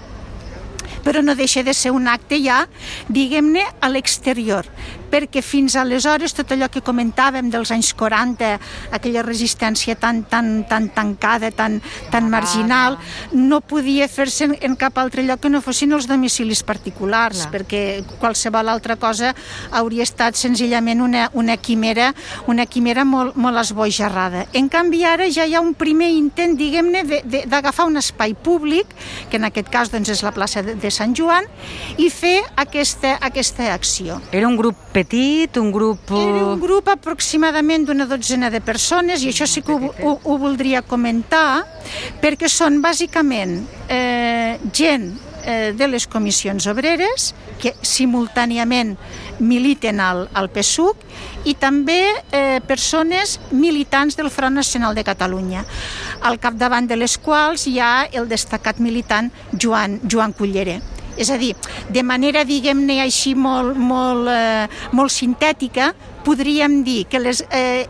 Però 1.03 1.23
no 1.23 1.35
deixa 1.35 1.63
de 1.63 1.73
ser 1.73 1.93
un 1.95 2.09
acte 2.11 2.37
ja, 2.43 2.65
diguem-ne, 3.07 3.63
a 3.81 3.89
l'exterior, 3.89 4.67
perquè 5.11 5.41
fins 5.45 5.75
aleshores 5.79 6.35
tot 6.37 6.51
allò 6.53 6.69
que 6.71 6.83
comentàvem 6.85 7.49
dels 7.51 7.71
anys 7.75 7.91
40, 7.97 8.51
aquella 8.95 9.23
resistència 9.25 9.95
tan, 9.99 10.23
tan, 10.29 10.63
tan 10.69 10.89
tancada, 10.95 11.51
tan, 11.51 11.79
tan 12.11 12.29
marginal, 12.31 12.97
no 13.33 13.61
podia 13.61 14.07
fer-se 14.07 14.49
en, 14.49 14.55
en 14.61 14.77
cap 14.79 14.97
altre 15.01 15.23
lloc 15.25 15.43
que 15.43 15.51
no 15.51 15.61
fossin 15.65 15.93
els 15.97 16.07
domicilis 16.09 16.61
particulars, 16.67 17.45
Clar. 17.45 17.51
perquè 17.53 17.81
qualsevol 18.21 18.69
altra 18.69 18.97
cosa 18.99 19.33
hauria 19.75 20.05
estat 20.05 20.37
senzillament 20.39 21.01
una, 21.01 21.27
una 21.33 21.57
quimera, 21.57 22.11
una 22.47 22.65
quimera 22.69 23.05
molt, 23.05 23.37
molt 23.39 23.61
esbojarrada. 23.63 24.45
En 24.53 24.69
canvi, 24.71 25.03
ara 25.07 25.29
ja 25.31 25.45
hi 25.47 25.55
ha 25.55 25.63
un 25.63 25.73
primer 25.77 26.11
intent, 26.13 26.57
diguem-ne, 26.59 27.03
d'agafar 27.49 27.87
un 27.89 27.99
espai 28.01 28.35
públic, 28.35 28.89
que 29.29 29.39
en 29.39 29.47
aquest 29.49 29.71
cas 29.71 29.93
doncs, 29.93 30.11
és 30.13 30.23
la 30.25 30.33
plaça 30.35 30.63
de, 30.65 30.75
de 30.79 30.91
Sant 30.93 31.15
Joan, 31.17 31.47
i 31.97 32.09
fer 32.13 32.39
aquesta, 32.59 33.17
aquesta 33.21 33.73
acció. 33.73 34.19
Era 34.35 34.47
un 34.49 34.57
grup 34.59 34.77
petit, 34.99 35.57
un 35.57 35.71
grup... 35.71 36.11
Era 36.11 36.43
un 36.51 36.59
grup 36.59 36.91
aproximadament 36.91 37.87
d'una 37.87 38.07
dotzena 38.09 38.51
de 38.51 38.59
persones 38.59 39.23
i 39.23 39.31
això 39.31 39.47
sí 39.47 39.63
que 39.63 39.75
ho, 39.75 39.93
ho, 40.03 40.13
ho 40.23 40.37
voldria 40.41 40.83
comentar 40.83 41.63
perquè 42.23 42.51
són 42.51 42.81
bàsicament 42.83 43.61
eh, 43.87 44.59
gent 44.75 45.11
eh, 45.45 45.71
de 45.77 45.87
les 45.87 46.07
comissions 46.07 46.67
obreres 46.67 47.31
que 47.59 47.73
simultàniament 47.83 48.95
militen 49.39 49.99
al, 50.03 50.25
al 50.35 50.51
PSUC 50.51 51.47
i 51.47 51.55
també 51.59 52.01
eh, 52.31 52.59
persones 52.67 53.37
militants 53.51 54.19
del 54.19 54.31
Front 54.31 54.59
Nacional 54.59 54.95
de 54.95 55.05
Catalunya, 55.07 55.65
al 56.27 56.39
capdavant 56.43 56.87
de 56.87 56.99
les 56.99 57.17
quals 57.17 57.67
hi 57.67 57.79
ha 57.79 58.07
el 58.11 58.27
destacat 58.31 58.79
militant 58.83 59.31
Joan, 59.55 59.99
Joan 60.07 60.35
Cullerer. 60.35 60.79
És 61.19 61.29
a 61.29 61.37
dir, 61.37 61.51
de 61.91 62.03
manera, 62.03 62.45
diguem-ne 62.47 63.01
així, 63.03 63.35
molt, 63.35 63.75
molt, 63.75 64.29
eh, 64.31 64.67
molt 64.95 65.11
sintètica, 65.11 65.91
podríem 66.23 66.81
dir 66.87 67.05
que 67.11 67.19
les, 67.19 67.43
eh, 67.51 67.87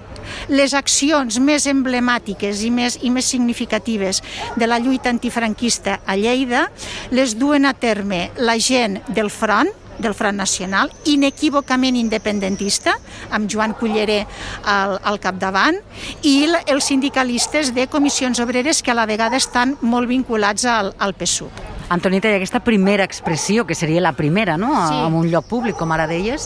les 0.50 0.74
accions 0.74 1.38
més 1.39 1.67
emblemàtiques 1.69 2.63
i 2.65 2.71
més, 2.74 2.98
i 3.01 3.12
més 3.13 3.29
significatives 3.29 4.24
de 4.57 4.67
la 4.67 4.79
lluita 4.79 5.09
antifranquista 5.13 6.00
a 6.05 6.17
Lleida 6.17 6.69
les 7.12 7.38
duen 7.38 7.65
a 7.65 7.74
terme 7.74 8.31
la 8.38 8.57
gent 8.57 9.00
del 9.07 9.29
front, 9.29 9.69
del 10.00 10.15
Front 10.15 10.38
Nacional, 10.39 10.89
inequívocament 11.05 11.98
independentista, 12.00 12.95
amb 13.36 13.51
Joan 13.51 13.75
Cullerer 13.75 14.21
al, 14.63 14.95
al 15.03 15.19
capdavant, 15.19 15.81
i 16.24 16.48
els 16.65 16.88
sindicalistes 16.88 17.74
de 17.75 17.89
comissions 17.91 18.39
obreres 18.39 18.81
que 18.81 18.95
a 18.95 18.98
la 18.98 19.05
vegada 19.09 19.38
estan 19.38 19.75
molt 19.81 20.07
vinculats 20.09 20.65
al, 20.65 20.95
al 20.98 21.13
PSUC. 21.19 21.78
Antonita, 21.89 22.29
i 22.29 22.38
aquesta 22.38 22.62
primera 22.62 23.03
expressió, 23.03 23.65
que 23.65 23.75
seria 23.75 24.01
la 24.01 24.13
primera, 24.13 24.58
no?, 24.58 24.69
sí. 24.88 25.00
en 25.08 25.15
un 25.17 25.29
lloc 25.31 25.48
públic, 25.50 25.75
com 25.79 25.91
ara 25.91 26.05
deies, 26.08 26.46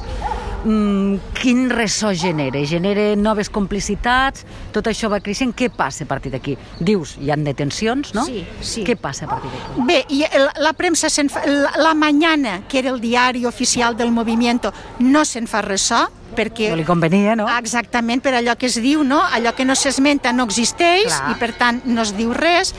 mm, 0.63 1.35
quin 1.35 1.65
ressò 1.69 2.13
genera? 2.15 2.63
Genera 2.65 3.09
noves 3.19 3.51
complicitats? 3.51 4.45
Tot 4.71 4.87
això 4.87 5.11
va 5.11 5.19
creixent? 5.19 5.51
Què 5.51 5.69
passa 5.73 6.07
a 6.07 6.09
partir 6.09 6.31
d'aquí? 6.31 6.55
Dius, 6.79 7.17
hi 7.19 7.33
han 7.35 7.43
detencions, 7.43 8.13
no? 8.15 8.23
Sí, 8.25 8.45
sí. 8.61 8.87
Què 8.87 8.95
passa 8.95 9.27
a 9.27 9.33
partir 9.35 9.51
d'aquí? 9.51 9.87
Bé, 9.89 9.99
i 10.15 10.23
la, 10.23 10.55
la 10.63 10.73
premsa, 10.79 11.11
fa, 11.11 11.43
la, 11.45 11.75
la 11.77 11.93
Mañana, 11.93 12.61
que 12.67 12.79
era 12.79 12.95
el 12.95 13.01
diari 13.03 13.45
oficial 13.45 13.97
del 13.99 14.11
moviment, 14.15 14.63
no 14.99 15.25
se'n 15.25 15.47
fa 15.47 15.61
ressò, 15.65 16.05
perquè... 16.35 16.69
No 16.73 16.79
li 16.79 16.85
convenia, 16.87 17.35
no? 17.39 17.47
Exactament, 17.57 18.23
per 18.23 18.35
allò 18.37 18.55
que 18.59 18.67
es 18.69 18.77
diu, 18.81 19.03
no? 19.07 19.21
Allò 19.23 19.53
que 19.55 19.65
no 19.65 19.75
s'esmenta 19.77 20.33
no 20.35 20.47
existeix 20.49 21.09
Clar. 21.09 21.31
i, 21.31 21.37
per 21.41 21.51
tant, 21.59 21.81
no 21.85 22.03
es 22.05 22.13
diu 22.17 22.33
res. 22.35 22.73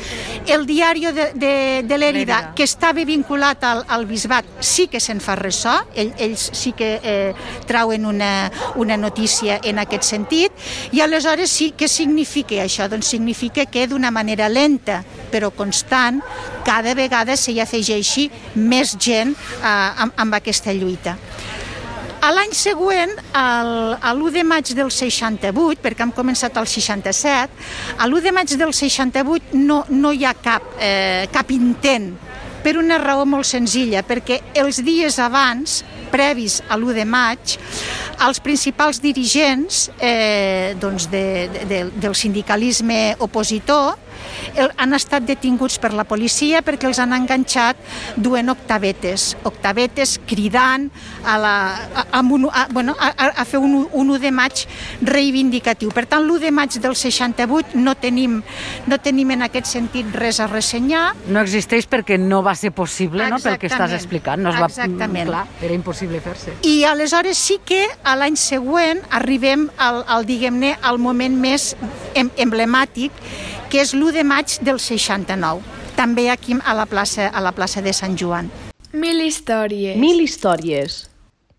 El 0.50 0.66
diari 0.68 1.06
de, 1.14 1.30
de, 1.38 1.54
de 1.86 1.98
l'Èrida, 1.98 2.40
que 2.56 2.66
estava 2.66 3.04
vinculat 3.06 3.64
al, 3.64 3.84
al 3.88 4.06
bisbat, 4.10 4.48
sí 4.60 4.88
que 4.92 5.00
se'n 5.02 5.22
fa 5.24 5.36
ressò, 5.40 5.80
Ell, 5.94 6.12
ells 6.22 6.48
sí 6.56 6.72
que 6.76 6.94
eh, 7.02 7.34
trauen 7.68 8.06
una, 8.06 8.50
una 8.80 8.96
notícia 9.00 9.60
en 9.62 9.80
aquest 9.82 10.06
sentit, 10.06 10.64
i 10.92 11.02
aleshores 11.04 11.50
sí, 11.50 11.72
què 11.76 11.88
significa 11.90 12.62
això? 12.64 12.88
Doncs 12.90 13.10
significa 13.14 13.66
que 13.66 13.86
d'una 13.90 14.10
manera 14.14 14.48
lenta 14.48 15.02
però 15.34 15.50
constant, 15.50 16.20
cada 16.64 16.94
vegada 16.94 17.34
s'hi 17.38 17.58
afegeixi 17.62 18.28
més 18.54 18.94
gent 19.00 19.34
eh, 19.34 19.66
amb, 19.66 20.14
amb 20.14 20.38
aquesta 20.38 20.74
lluita. 20.76 21.16
A 22.24 22.30
l'any 22.32 22.54
següent, 22.56 23.10
l'1 23.36 24.30
de 24.32 24.42
maig 24.48 24.70
del 24.72 24.88
68, 24.88 25.82
perquè 25.84 26.06
hem 26.06 26.12
començat 26.16 26.56
el 26.56 26.64
67, 26.64 27.58
a 28.00 28.06
l'1 28.06 28.22
de 28.24 28.32
maig 28.32 28.54
del 28.56 28.72
68 28.72 29.52
no, 29.60 29.82
no 29.92 30.12
hi 30.14 30.24
ha 30.24 30.32
cap, 30.32 30.70
eh, 30.80 31.28
cap 31.34 31.52
intent 31.52 32.14
per 32.64 32.78
una 32.80 32.96
raó 33.02 33.26
molt 33.28 33.44
senzilla, 33.44 34.00
perquè 34.08 34.40
els 34.56 34.80
dies 34.86 35.18
abans, 35.20 35.82
previs 36.14 36.60
a 36.68 36.78
l'1 36.78 36.94
de 36.94 37.04
maig, 37.08 37.58
els 38.24 38.40
principals 38.44 39.02
dirigents 39.02 39.88
eh, 39.98 40.74
doncs 40.80 41.08
de, 41.10 41.26
de, 41.66 41.82
del 41.98 42.14
sindicalisme 42.14 43.16
opositor 43.24 43.98
han 44.78 44.94
estat 44.94 45.24
detinguts 45.26 45.76
per 45.82 45.90
la 45.96 46.04
policia 46.06 46.62
perquè 46.64 46.86
els 46.88 47.00
han 47.02 47.14
enganxat 47.16 47.80
duent 48.16 48.52
octavetes, 48.52 49.32
octavetes 49.44 50.16
cridant 50.28 50.86
a, 51.24 51.36
la, 51.40 51.54
a, 51.74 52.04
a, 52.04 52.20
a, 52.20 52.66
bueno, 52.70 52.94
a, 52.98 53.10
a 53.42 53.44
fer 53.48 53.58
un, 53.58 53.76
un 53.90 54.14
1 54.14 54.20
de 54.22 54.30
maig 54.34 54.64
reivindicatiu. 55.02 55.90
Per 55.94 56.06
tant, 56.06 56.24
l'1 56.24 56.44
de 56.46 56.52
maig 56.54 56.78
del 56.82 56.96
68 56.98 57.80
no 57.80 57.96
tenim, 57.98 58.40
no 58.86 59.00
tenim 59.02 59.34
en 59.34 59.46
aquest 59.48 59.72
sentit 59.74 60.14
res 60.14 60.40
a 60.40 60.48
ressenyar. 60.50 61.06
No 61.26 61.42
existeix 61.42 61.88
perquè 61.90 62.18
no 62.20 62.42
va 62.46 62.54
ser 62.58 62.72
possible, 62.76 63.26
no? 63.30 63.40
pel 63.42 63.58
que 63.58 63.70
estàs 63.70 63.96
explicant. 63.96 64.42
No 64.44 64.54
es 64.54 64.60
va, 64.60 64.70
Exactament. 64.70 65.30
Clar, 65.30 65.44
era 65.62 65.74
impossible 65.74 66.03
fer-se. 66.24 66.54
I 66.62 66.84
aleshores 66.84 67.38
sí 67.38 67.58
que 67.64 67.84
a 68.04 68.16
l'any 68.16 68.36
següent 68.36 69.02
arribem 69.10 69.68
al, 69.78 70.02
al 70.08 70.26
diguem-ne, 70.28 70.74
al 70.82 70.98
moment 70.98 71.36
més 71.40 71.72
em 72.14 72.30
emblemàtic, 72.36 73.12
que 73.70 73.80
és 73.82 73.94
l'1 73.94 74.12
de 74.14 74.24
maig 74.24 74.58
del 74.62 74.78
69, 74.78 75.62
també 75.96 76.28
aquí 76.30 76.56
a 76.64 76.74
la 76.74 76.86
plaça, 76.86 77.28
a 77.28 77.40
la 77.40 77.52
plaça 77.52 77.82
de 77.82 77.92
Sant 77.92 78.18
Joan. 78.18 78.50
Mil 78.92 79.20
històries. 79.24 79.96
Mil 79.98 80.20
històries. 80.22 81.13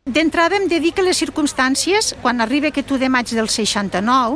D'entrada 0.05 0.53
hem 0.59 0.67
de 0.69 0.77
dir 0.77 0.91
que 0.93 1.01
les 1.01 1.17
circumstàncies, 1.17 2.11
quan 2.21 2.37
arriba 2.43 2.69
aquest 2.69 2.91
1 2.93 3.01
de 3.01 3.07
maig 3.09 3.31
del 3.33 3.47
69, 3.49 4.35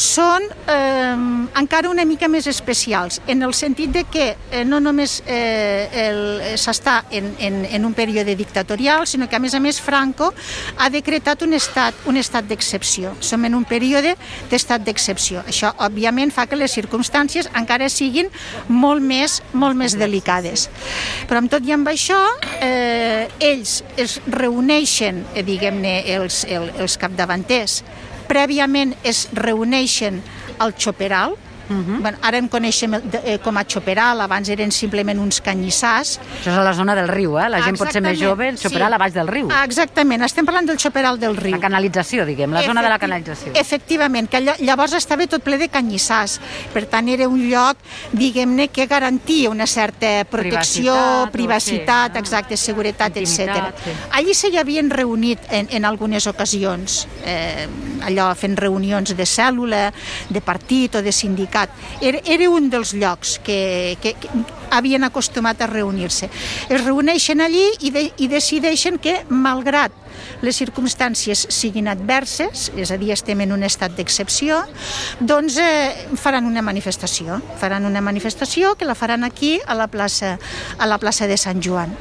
són 0.00 0.46
eh, 0.48 1.16
encara 1.60 1.90
una 1.90 2.06
mica 2.08 2.24
més 2.32 2.48
especials, 2.48 3.20
en 3.28 3.44
el 3.44 3.52
sentit 3.52 3.92
de 3.92 4.06
que 4.08 4.30
eh, 4.32 4.62
no 4.64 4.80
només 4.80 5.18
eh, 5.28 6.56
s'està 6.56 7.02
en, 7.12 7.28
en, 7.36 7.58
en 7.68 7.84
un 7.84 7.92
període 7.92 8.32
dictatorial, 8.34 9.04
sinó 9.06 9.28
que 9.28 9.36
a 9.36 9.42
més 9.44 9.52
a 9.52 9.60
més 9.60 9.76
Franco 9.76 10.30
ha 10.78 10.88
decretat 10.88 11.44
un 11.44 11.52
estat, 11.52 12.00
un 12.08 12.16
estat 12.16 12.48
d'excepció. 12.48 13.12
Som 13.20 13.44
en 13.44 13.58
un 13.60 13.68
període 13.68 14.16
d'estat 14.48 14.88
d'excepció. 14.88 15.44
Això, 15.44 15.74
òbviament, 15.84 16.32
fa 16.32 16.48
que 16.48 16.56
les 16.56 16.72
circumstàncies 16.72 17.52
encara 17.52 17.90
siguin 17.92 18.32
molt 18.72 19.04
més, 19.04 19.42
molt 19.52 19.76
més 19.76 19.98
delicades. 20.00 20.70
Però 21.28 21.44
amb 21.44 21.52
tot 21.52 21.68
i 21.68 21.76
amb 21.76 21.92
això, 21.92 22.22
eh, 22.64 23.28
ells 23.52 23.82
es 24.00 24.16
reuneixen, 24.32 24.93
eh, 25.02 25.42
diguem-ne, 25.46 25.96
els, 26.14 26.44
els, 26.48 26.74
els 26.80 26.96
capdavanters. 27.00 27.80
Prèviament 28.28 28.94
es 29.04 29.26
reuneixen 29.36 30.22
al 30.62 30.74
Xoperal, 30.78 31.34
-huh. 31.68 32.00
bueno, 32.00 32.18
ara 32.22 32.38
en 32.38 32.48
coneixem 32.48 32.94
eh, 32.94 33.38
com 33.42 33.56
a 33.56 33.64
Xoperal, 33.64 34.20
abans 34.20 34.48
eren 34.48 34.70
simplement 34.70 35.18
uns 35.20 35.40
canyissars. 35.40 36.18
Això 36.40 36.50
és 36.50 36.58
a 36.58 36.62
la 36.64 36.72
zona 36.74 36.94
del 36.94 37.08
riu, 37.08 37.38
eh? 37.38 37.48
La 37.48 37.62
gent 37.62 37.76
pot 37.78 37.90
ser 37.92 38.02
més 38.02 38.18
jove, 38.18 38.48
el 38.48 38.58
Xoperal 38.58 38.90
sí. 38.90 38.94
a 38.94 38.98
baix 38.98 39.14
del 39.14 39.28
riu. 39.28 39.48
Exactament, 39.64 40.22
estem 40.22 40.44
parlant 40.44 40.66
del 40.66 40.78
Xoperal 40.78 41.18
del 41.18 41.36
riu. 41.36 41.56
La 41.56 41.60
canalització, 41.60 42.24
diguem, 42.24 42.52
la 42.52 42.62
zona 42.62 42.82
de 42.82 42.88
la 42.88 42.98
canalització. 42.98 43.52
Efectivament, 43.54 44.28
que 44.28 44.40
llavors 44.40 44.92
estava 44.92 45.26
tot 45.26 45.42
ple 45.42 45.58
de 45.58 45.68
canyissars. 45.68 46.40
Per 46.72 46.84
tant, 46.90 47.08
era 47.08 47.28
un 47.28 47.40
lloc, 47.48 47.78
diguem-ne, 48.12 48.68
que 48.68 48.86
garantia 48.86 49.50
una 49.50 49.66
certa 49.66 50.24
protecció, 50.24 50.94
privacitat, 51.32 51.32
privacitat 51.32 52.12
sí, 52.12 52.18
exacte, 52.18 52.56
seguretat, 52.56 53.16
etc. 53.16 53.72
Sí. 53.84 53.90
Allí 54.12 54.34
se 54.34 54.48
hi 54.48 54.58
havien 54.58 54.90
reunit 54.90 55.40
en, 55.50 55.68
en 55.70 55.84
algunes 55.84 56.26
ocasions, 56.26 57.06
eh, 57.24 57.66
allò 58.04 58.30
fent 58.38 58.56
reunions 58.56 59.14
de 59.16 59.26
cèl·lula, 59.28 59.92
de 60.28 60.40
partit 60.44 60.94
o 60.96 61.02
de 61.02 61.12
sindicat. 61.12 61.53
Era, 62.00 62.20
era 62.24 62.50
un 62.50 62.70
dels 62.70 62.94
llocs 62.98 63.38
que, 63.44 63.96
que, 64.02 64.14
que 64.20 64.30
havien 64.74 65.04
acostumat 65.06 65.62
a 65.62 65.70
reunir-se. 65.70 66.30
Es 66.68 66.84
reuneixen 66.84 67.40
allí 67.44 67.66
i, 67.80 67.92
de, 67.94 68.08
i 68.18 68.28
decideixen 68.28 68.98
que, 68.98 69.20
malgrat 69.30 70.03
les 70.44 70.56
circumstàncies 70.56 71.46
siguin 71.52 71.88
adverses, 71.88 72.70
és 72.76 72.92
a 72.92 72.98
dir, 73.00 73.12
estem 73.14 73.40
en 73.44 73.54
un 73.54 73.64
estat 73.66 73.94
d'excepció, 73.96 74.60
doncs 75.20 75.58
eh, 75.62 76.10
faran 76.20 76.48
una 76.48 76.62
manifestació. 76.62 77.40
Faran 77.60 77.86
una 77.88 78.02
manifestació 78.04 78.74
que 78.78 78.88
la 78.88 78.96
faran 78.98 79.24
aquí 79.24 79.58
a 79.66 79.74
la 79.78 79.88
plaça, 79.88 80.36
a 80.78 80.88
la 80.90 80.98
plaça 80.98 81.28
de 81.30 81.38
Sant 81.40 81.62
Joan. 81.64 81.94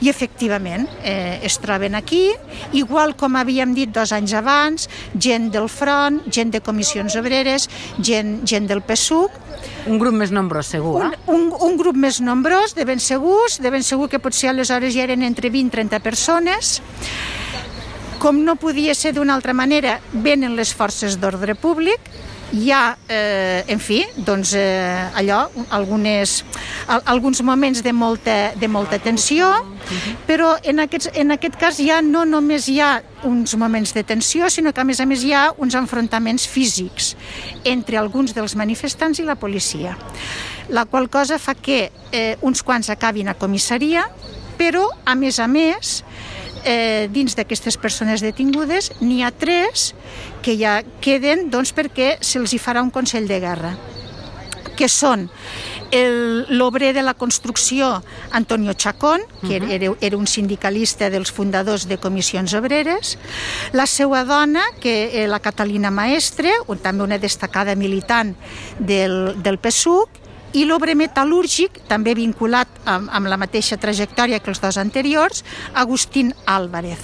I 0.00 0.10
efectivament 0.10 0.86
eh, 1.02 1.40
es 1.46 1.58
troben 1.62 1.94
aquí, 1.94 2.30
igual 2.72 3.16
com 3.16 3.36
havíem 3.36 3.74
dit 3.76 3.92
dos 3.92 4.12
anys 4.16 4.36
abans, 4.36 4.90
gent 5.14 5.50
del 5.54 5.68
front, 5.72 6.22
gent 6.32 6.52
de 6.54 6.62
comissions 6.64 7.16
obreres, 7.16 7.68
gent, 7.98 8.40
gent 8.48 8.68
del 8.70 8.82
PSUC, 8.86 9.42
un 9.86 10.00
grup 10.02 10.16
més 10.18 10.32
nombrós, 10.34 10.72
segur, 10.74 10.98
eh? 11.06 11.10
Un, 11.30 11.46
un, 11.46 11.52
un 11.68 11.76
grup 11.78 11.96
més 11.96 12.18
nombrós, 12.24 12.74
de 12.74 12.84
ben 12.88 13.00
segurs, 13.02 13.60
de 13.62 13.70
ben 13.70 13.84
segur 13.86 14.08
que 14.10 14.20
potser 14.22 14.50
aleshores 14.50 14.94
ja 14.96 15.04
eren 15.06 15.22
entre 15.26 15.50
20 15.54 15.70
i 15.70 15.74
30 15.76 16.00
persones, 16.02 16.80
com 18.26 18.40
no 18.42 18.56
podia 18.58 18.90
ser 18.98 19.12
d'una 19.14 19.36
altra 19.38 19.52
manera, 19.54 20.00
venen 20.10 20.56
les 20.58 20.72
forces 20.74 21.14
d'ordre 21.22 21.54
públic, 21.54 22.08
hi 22.50 22.72
ha, 22.74 22.96
eh, 23.06 23.62
en 23.70 23.78
fi, 23.78 24.00
doncs 24.26 24.50
eh, 24.58 25.12
allò, 25.14 25.44
algunes, 25.70 26.40
al, 26.90 27.04
alguns 27.12 27.44
moments 27.46 27.84
de 27.86 27.92
molta, 27.94 28.34
de 28.58 28.66
molta 28.66 28.98
tensió, 28.98 29.52
però 30.26 30.56
en, 30.66 30.82
aquests, 30.82 31.12
en 31.14 31.36
aquest 31.36 31.54
cas 31.60 31.78
ja 31.78 32.00
no 32.02 32.24
només 32.26 32.66
hi 32.66 32.80
ha 32.82 32.96
uns 33.30 33.54
moments 33.54 33.94
de 33.94 34.02
tensió, 34.02 34.50
sinó 34.50 34.74
que 34.74 34.82
a 34.82 34.88
més 34.88 34.98
a 34.98 35.06
més 35.06 35.22
hi 35.22 35.30
ha 35.30 35.52
uns 35.62 35.78
enfrontaments 35.78 36.48
físics 36.50 37.14
entre 37.62 38.02
alguns 38.02 38.34
dels 38.34 38.58
manifestants 38.58 39.22
i 39.22 39.28
la 39.28 39.38
policia, 39.38 39.94
la 40.74 40.88
qual 40.90 41.06
cosa 41.06 41.38
fa 41.38 41.54
que 41.54 41.92
eh, 42.10 42.34
uns 42.42 42.66
quants 42.66 42.90
acabin 42.90 43.30
a 43.30 43.38
comissaria, 43.38 44.08
però 44.58 44.88
a 45.04 45.14
més 45.14 45.38
a 45.38 45.46
més 45.46 46.00
eh, 46.66 47.08
dins 47.14 47.38
d'aquestes 47.38 47.78
persones 47.80 48.20
detingudes 48.20 48.90
n'hi 49.00 49.22
ha 49.22 49.30
tres 49.30 49.94
que 50.42 50.58
ja 50.58 50.82
queden 51.00 51.48
doncs, 51.50 51.72
perquè 51.72 52.16
se'ls 52.20 52.52
hi 52.52 52.60
farà 52.60 52.82
un 52.84 52.90
Consell 52.90 53.30
de 53.30 53.40
Guerra 53.40 53.76
que 54.76 54.90
són 54.92 55.30
l'obrer 56.50 56.92
de 56.92 57.00
la 57.00 57.14
construcció 57.14 58.02
Antonio 58.32 58.74
Chacón, 58.74 59.22
que 59.40 59.56
uh 59.56 59.62
-huh. 59.62 59.70
era, 59.70 59.94
era 60.00 60.16
un 60.16 60.26
sindicalista 60.26 61.08
dels 61.08 61.32
fundadors 61.32 61.88
de 61.88 61.96
Comissions 61.96 62.52
Obreres, 62.52 63.16
la 63.72 63.86
seva 63.86 64.24
dona, 64.24 64.62
que 64.80 65.24
és 65.24 65.28
la 65.28 65.40
Catalina 65.40 65.90
Maestre, 65.90 66.50
també 66.82 67.04
una 67.04 67.18
destacada 67.18 67.74
militant 67.74 68.34
del, 68.78 69.40
del 69.42 69.58
PSUC, 69.58 70.25
i 70.54 70.64
l'obre 70.64 70.94
metal·lúrgic, 70.96 71.82
també 71.88 72.14
vinculat 72.16 72.68
amb, 72.86 73.10
amb 73.12 73.30
la 73.30 73.38
mateixa 73.40 73.78
trajectòria 73.80 74.38
que 74.40 74.50
els 74.52 74.60
dos 74.62 74.78
anteriors, 74.78 75.42
Agustín 75.74 76.32
Álvarez. 76.46 77.00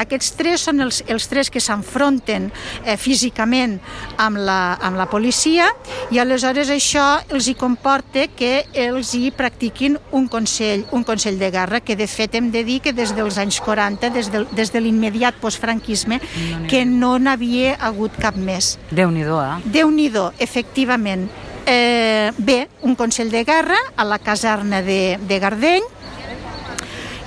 Aquests 0.00 0.32
tres 0.38 0.66
són 0.66 0.82
els, 0.84 1.02
els 1.08 1.28
tres 1.30 1.50
que 1.50 1.62
s'enfronten 1.62 2.50
eh, 2.84 2.96
físicament 3.00 3.78
amb 4.20 4.40
la, 4.42 4.76
amb 4.80 4.98
la 5.00 5.06
policia 5.10 5.70
i 6.10 6.20
aleshores 6.20 6.70
això 6.74 7.06
els 7.30 7.48
hi 7.48 7.56
comporta 7.58 8.26
que 8.36 8.64
els 8.74 9.14
hi 9.14 9.30
practiquin 9.36 9.98
un 10.16 10.28
consell, 10.28 10.84
un 10.96 11.04
consell 11.06 11.38
de 11.40 11.50
guerra 11.54 11.80
que 11.84 11.96
de 11.96 12.08
fet 12.10 12.34
hem 12.34 12.50
de 12.50 12.64
dir 12.66 12.80
que 12.84 12.94
des 12.96 13.14
dels 13.16 13.38
anys 13.40 13.60
40, 13.64 14.10
des 14.14 14.30
de, 14.32 14.44
des 14.56 14.72
de 14.72 14.82
l'immediat 14.82 15.38
postfranquisme, 15.40 16.20
no 16.20 16.66
que 16.70 16.84
no 16.84 17.16
n'havia 17.18 17.76
hagut 17.80 18.16
cap 18.20 18.36
més. 18.36 18.76
Déu-n'hi-do, 18.90 19.38
eh? 19.42 19.70
Déu-n'hi-do, 19.78 20.30
efectivament 20.38 21.28
eh, 21.66 22.32
bé, 22.38 22.68
un 22.82 22.94
Consell 22.94 23.30
de 23.30 23.44
Guerra 23.44 23.78
a 23.96 24.04
la 24.04 24.18
caserna 24.18 24.82
de, 24.82 25.18
de 25.28 25.38
Gardeny 25.38 25.82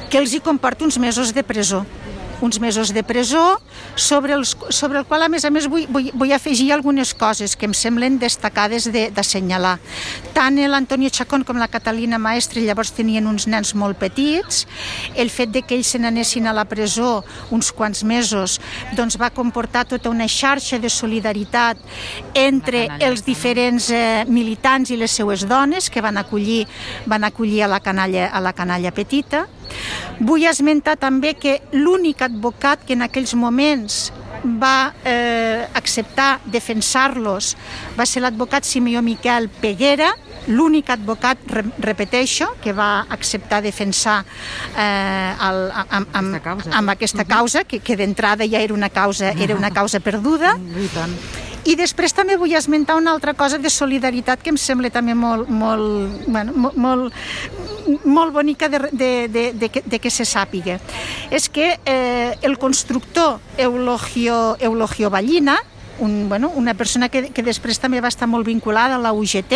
que 0.10 0.22
els 0.22 0.34
hi 0.34 0.44
comporta 0.46 0.86
uns 0.86 1.00
mesos 1.02 1.34
de 1.34 1.44
presó 1.44 1.84
uns 2.42 2.60
mesos 2.60 2.93
de 2.93 3.04
presó, 3.04 3.60
sobre, 3.96 4.34
els, 4.34 4.56
sobre 4.69 5.00
el 5.00 5.06
qual, 5.06 5.24
a 5.24 5.30
més 5.30 5.46
a 5.46 5.52
més, 5.54 5.67
vull, 5.69 5.86
vull, 5.91 6.10
vull 6.13 6.34
afegir 6.34 6.72
algunes 6.74 7.13
coses 7.13 7.56
que 7.56 7.67
em 7.69 7.74
semblen 7.78 8.19
destacades 8.22 8.89
d'assenyalar. 8.89 9.78
De, 9.78 10.32
Tant 10.34 10.58
l'Antonio 10.58 11.12
Chacón 11.13 11.43
com 11.46 11.60
la 11.62 11.69
Catalina 11.69 12.17
Maestre 12.17 12.63
llavors 12.65 12.91
tenien 12.96 13.28
uns 13.30 13.46
nens 13.48 13.74
molt 13.78 14.00
petits. 14.02 14.63
El 15.15 15.30
fet 15.30 15.54
de 15.54 15.62
que 15.62 15.78
ells 15.78 15.93
se 15.93 16.02
n'anessin 16.02 16.50
a 16.50 16.56
la 16.58 16.65
presó 16.65 17.24
uns 17.54 17.72
quants 17.76 18.04
mesos 18.04 18.60
doncs 18.98 19.19
va 19.22 19.30
comportar 19.34 19.86
tota 19.89 20.10
una 20.10 20.28
xarxa 20.28 20.80
de 20.82 20.89
solidaritat 20.89 21.78
entre 22.34 22.88
els 23.00 23.24
diferents 23.26 23.89
eh, 23.93 24.24
militants 24.28 24.91
i 24.91 24.98
les 25.00 25.13
seues 25.13 25.46
dones 25.48 25.89
que 25.93 26.02
van 26.02 26.17
acollir, 26.17 26.63
van 27.06 27.24
acollir 27.24 27.63
a 27.63 27.72
la 27.72 27.80
canalla, 27.84 28.30
a 28.34 28.41
la 28.41 28.54
canalla 28.58 28.91
petita 28.91 29.46
Vull 30.19 30.45
esmentar 30.49 30.97
també 31.01 31.33
que 31.39 31.59
l'únic 31.73 32.21
advocat 32.25 32.83
que 32.86 32.97
en 32.97 33.05
aquells 33.05 33.33
moments 33.36 34.12
va 34.43 34.93
eh, 35.05 35.67
acceptar 35.73 36.41
defensar-los 36.51 37.53
va 37.97 38.05
ser 38.05 38.23
l'advocat 38.23 38.67
Simeó 38.67 39.01
Miquel 39.01 39.47
Peguera, 39.62 40.12
l'únic 40.51 40.89
advocat, 40.91 41.39
re, 41.47 41.63
repeteixo, 41.79 42.49
que 42.63 42.73
va 42.75 43.05
acceptar 43.15 43.62
defensar 43.63 44.19
eh, 44.75 45.31
el, 45.47 45.63
amb, 45.71 45.93
amb, 45.93 46.17
amb, 46.19 46.41
causa. 46.43 46.75
amb 46.75 46.93
aquesta 46.95 47.25
causa, 47.25 47.63
que, 47.63 47.79
que 47.79 47.95
d'entrada 47.95 48.47
ja 48.49 48.59
era 48.59 48.75
una 48.75 48.89
causa, 48.89 49.31
era 49.31 49.55
una 49.55 49.71
causa 49.71 50.03
perduda. 50.03 50.57
I 50.83 50.91
tant 50.93 51.17
i 51.63 51.77
després 51.79 52.12
també 52.12 52.36
vull 52.36 52.53
esmentar 52.57 52.97
una 52.99 53.13
altra 53.15 53.33
cosa 53.39 53.57
de 53.62 53.69
solidaritat 53.71 54.41
que 54.43 54.51
em 54.51 54.57
sembla 54.59 54.89
també 54.91 55.13
molt, 55.15 55.47
molt, 55.47 56.25
bueno, 56.27 56.51
molt, 56.55 56.75
molt, 56.75 57.13
molt 58.06 58.34
bonica 58.34 58.69
de, 58.69 58.80
de, 58.91 59.28
de, 59.28 59.43
de, 59.54 59.69
que, 59.69 59.84
de 59.86 60.00
que 60.00 60.12
se 60.12 60.26
sàpiga. 60.26 60.80
És 61.32 61.50
que 61.50 61.80
eh, 61.86 62.34
el 62.41 62.58
constructor 62.58 63.39
Eulogio, 63.58 64.58
Eulogio 64.60 65.10
Ballina, 65.10 65.58
un, 66.00 66.28
bueno, 66.28 66.52
una 66.56 66.74
persona 66.74 67.10
que, 67.10 67.30
que 67.30 67.43
després 67.46 67.80
també 67.80 68.02
va 68.02 68.10
estar 68.10 68.28
molt 68.28 68.48
vinculada 68.48 68.98
a 68.98 69.02
la 69.02 69.13
UGT 69.13 69.54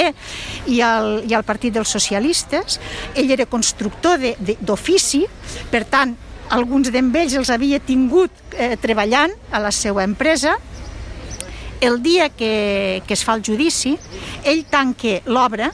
i 0.70 0.82
al, 0.86 1.24
i 1.28 1.34
al 1.34 1.44
Partit 1.44 1.74
dels 1.74 1.90
Socialistes. 1.90 2.80
Ell 3.16 3.32
era 3.34 3.48
constructor 3.50 4.22
d'ofici, 4.62 5.26
per 5.72 5.84
tant, 5.90 6.16
alguns 6.50 6.92
d'ells 6.94 7.36
els 7.36 7.50
havia 7.52 7.80
tingut 7.84 8.32
eh, 8.56 8.78
treballant 8.80 9.34
a 9.52 9.60
la 9.60 9.74
seva 9.76 10.06
empresa 10.08 10.56
el 11.82 12.02
dia 12.02 12.30
que, 12.30 13.04
que 13.06 13.14
es 13.14 13.24
fa 13.24 13.36
el 13.38 13.44
judici, 13.46 13.98
ell 14.44 14.64
tanca 14.70 15.20
l'obra 15.30 15.72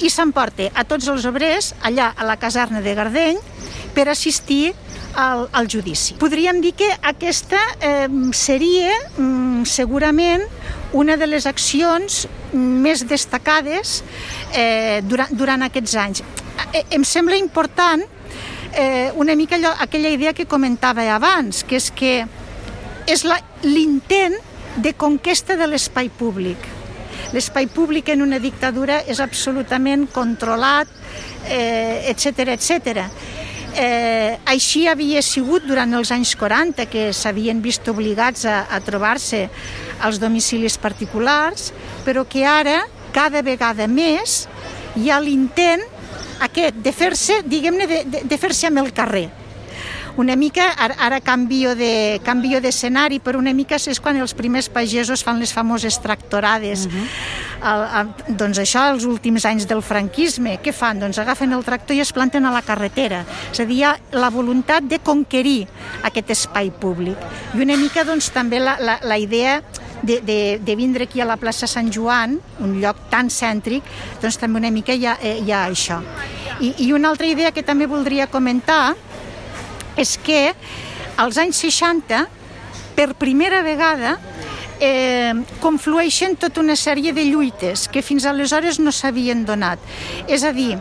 i 0.00 0.10
s'emporta 0.10 0.70
a 0.74 0.84
tots 0.88 1.08
els 1.12 1.26
obrers 1.28 1.74
allà 1.82 2.12
a 2.16 2.26
la 2.28 2.38
caserna 2.40 2.80
de 2.84 2.94
Gardeny 2.96 3.40
per 3.94 4.08
assistir 4.08 4.72
al, 5.14 5.48
al 5.52 5.68
judici. 5.68 6.14
Podríem 6.20 6.60
dir 6.62 6.72
que 6.78 6.88
aquesta 7.02 7.60
eh, 7.80 8.06
seria 8.36 8.92
mm, 9.16 9.64
segurament 9.66 10.44
una 10.92 11.16
de 11.16 11.26
les 11.26 11.46
accions 11.46 12.26
més 12.52 13.04
destacades 13.06 14.00
eh, 14.54 15.00
durant, 15.06 15.30
durant 15.34 15.66
aquests 15.66 15.96
anys. 15.98 16.24
Eh, 16.72 16.84
em 16.96 17.04
sembla 17.06 17.38
important 17.38 18.04
eh, 18.74 19.10
una 19.14 19.34
mica 19.34 19.58
allò, 19.58 19.74
aquella 19.78 20.10
idea 20.10 20.34
que 20.34 20.46
comentava 20.46 21.06
abans, 21.14 21.64
que 21.64 21.78
és 21.78 21.90
que 21.90 22.14
és 23.10 23.24
l'intent 23.66 24.36
de 24.78 24.94
conquesta 24.94 25.56
de 25.58 25.66
l'espai 25.66 26.10
públic. 26.10 26.69
L'espai 27.30 27.68
públic 27.70 28.08
en 28.10 28.24
una 28.24 28.40
dictadura 28.42 29.00
és 29.06 29.20
absolutament 29.22 30.08
controlat, 30.10 30.90
etc 31.46 32.42
eh, 32.42 32.56
etc. 32.56 33.04
Eh, 33.70 34.38
així 34.50 34.86
havia 34.90 35.22
sigut 35.22 35.62
durant 35.68 35.94
els 35.94 36.10
anys 36.10 36.34
40, 36.36 36.88
que 36.90 37.10
s'havien 37.14 37.62
vist 37.62 37.86
obligats 37.88 38.44
a, 38.50 38.64
a 38.66 38.80
trobar-se 38.82 39.44
als 40.02 40.18
domicilis 40.18 40.78
particulars, 40.78 41.70
però 42.04 42.26
que 42.26 42.42
ara, 42.44 42.82
cada 43.14 43.44
vegada 43.46 43.86
més, 43.86 44.48
hi 44.98 45.10
ha 45.10 45.20
l'intent 45.22 45.86
aquest 46.42 46.82
de 46.82 46.92
fer-se, 46.92 47.42
diguem-ne, 47.46 47.86
de, 47.86 48.02
de, 48.10 48.24
de 48.26 48.40
fer-se 48.40 48.66
amb 48.66 48.82
el 48.82 48.90
carrer 48.96 49.28
una 50.16 50.36
mica, 50.36 50.72
ara, 50.76 50.96
ara 50.98 51.20
canvio 51.20 51.74
de 51.76 52.20
canvio 52.24 52.60
d'escenari, 52.60 53.20
però 53.20 53.38
una 53.38 53.52
mica 53.54 53.76
és 53.76 54.00
quan 54.00 54.18
els 54.20 54.34
primers 54.34 54.68
pagesos 54.68 55.24
fan 55.24 55.38
les 55.38 55.52
famoses 55.52 56.00
tractorades. 56.00 56.86
Uh 56.86 56.92
-huh. 56.92 57.06
el, 57.70 57.80
el, 58.00 58.36
doncs 58.36 58.58
això, 58.58 58.90
els 58.92 59.04
últims 59.04 59.44
anys 59.44 59.66
del 59.66 59.82
franquisme, 59.82 60.58
què 60.62 60.72
fan? 60.72 61.00
Doncs 61.00 61.18
agafen 61.18 61.52
el 61.52 61.64
tractor 61.64 61.96
i 61.96 62.00
es 62.00 62.12
planten 62.12 62.46
a 62.46 62.50
la 62.50 62.62
carretera. 62.62 63.24
És 63.52 63.60
a 63.60 63.64
dir, 63.64 63.84
la 64.12 64.30
voluntat 64.30 64.82
de 64.82 64.98
conquerir 64.98 65.68
aquest 66.02 66.30
espai 66.30 66.70
públic. 66.70 67.16
I 67.54 67.60
una 67.60 67.76
mica, 67.76 68.04
doncs, 68.04 68.30
també 68.30 68.58
la, 68.58 68.76
la, 68.80 68.98
la 69.02 69.18
idea 69.18 69.62
de, 70.02 70.20
de, 70.20 70.60
de 70.62 70.76
vindre 70.76 71.04
aquí 71.04 71.20
a 71.20 71.24
la 71.24 71.36
plaça 71.36 71.66
Sant 71.66 71.90
Joan, 71.92 72.38
un 72.60 72.80
lloc 72.80 73.08
tan 73.10 73.30
cèntric, 73.30 73.84
doncs 74.22 74.38
també 74.40 74.60
una 74.60 74.70
mica 74.70 74.94
hi 74.94 75.06
ha, 75.06 75.18
eh, 75.22 75.38
hi 75.44 75.52
ha 75.52 75.66
això. 75.68 76.00
I, 76.60 76.74
I 76.86 76.92
una 76.92 77.10
altra 77.10 77.26
idea 77.26 77.52
que 77.52 77.62
també 77.62 77.86
voldria 77.86 78.26
comentar 78.26 78.96
és 80.00 80.16
que 80.24 80.54
als 81.20 81.36
anys 81.36 81.60
60, 81.60 82.24
per 82.96 83.12
primera 83.20 83.60
vegada, 83.62 84.16
eh, 84.80 85.34
conflueixen 85.60 86.38
tota 86.40 86.62
una 86.64 86.76
sèrie 86.76 87.12
de 87.12 87.26
lluites 87.28 87.86
que 87.92 88.02
fins 88.02 88.24
aleshores 88.24 88.80
no 88.80 88.92
s'havien 88.92 89.44
donat. 89.44 89.78
És 90.26 90.42
a 90.42 90.54
dir, 90.56 90.78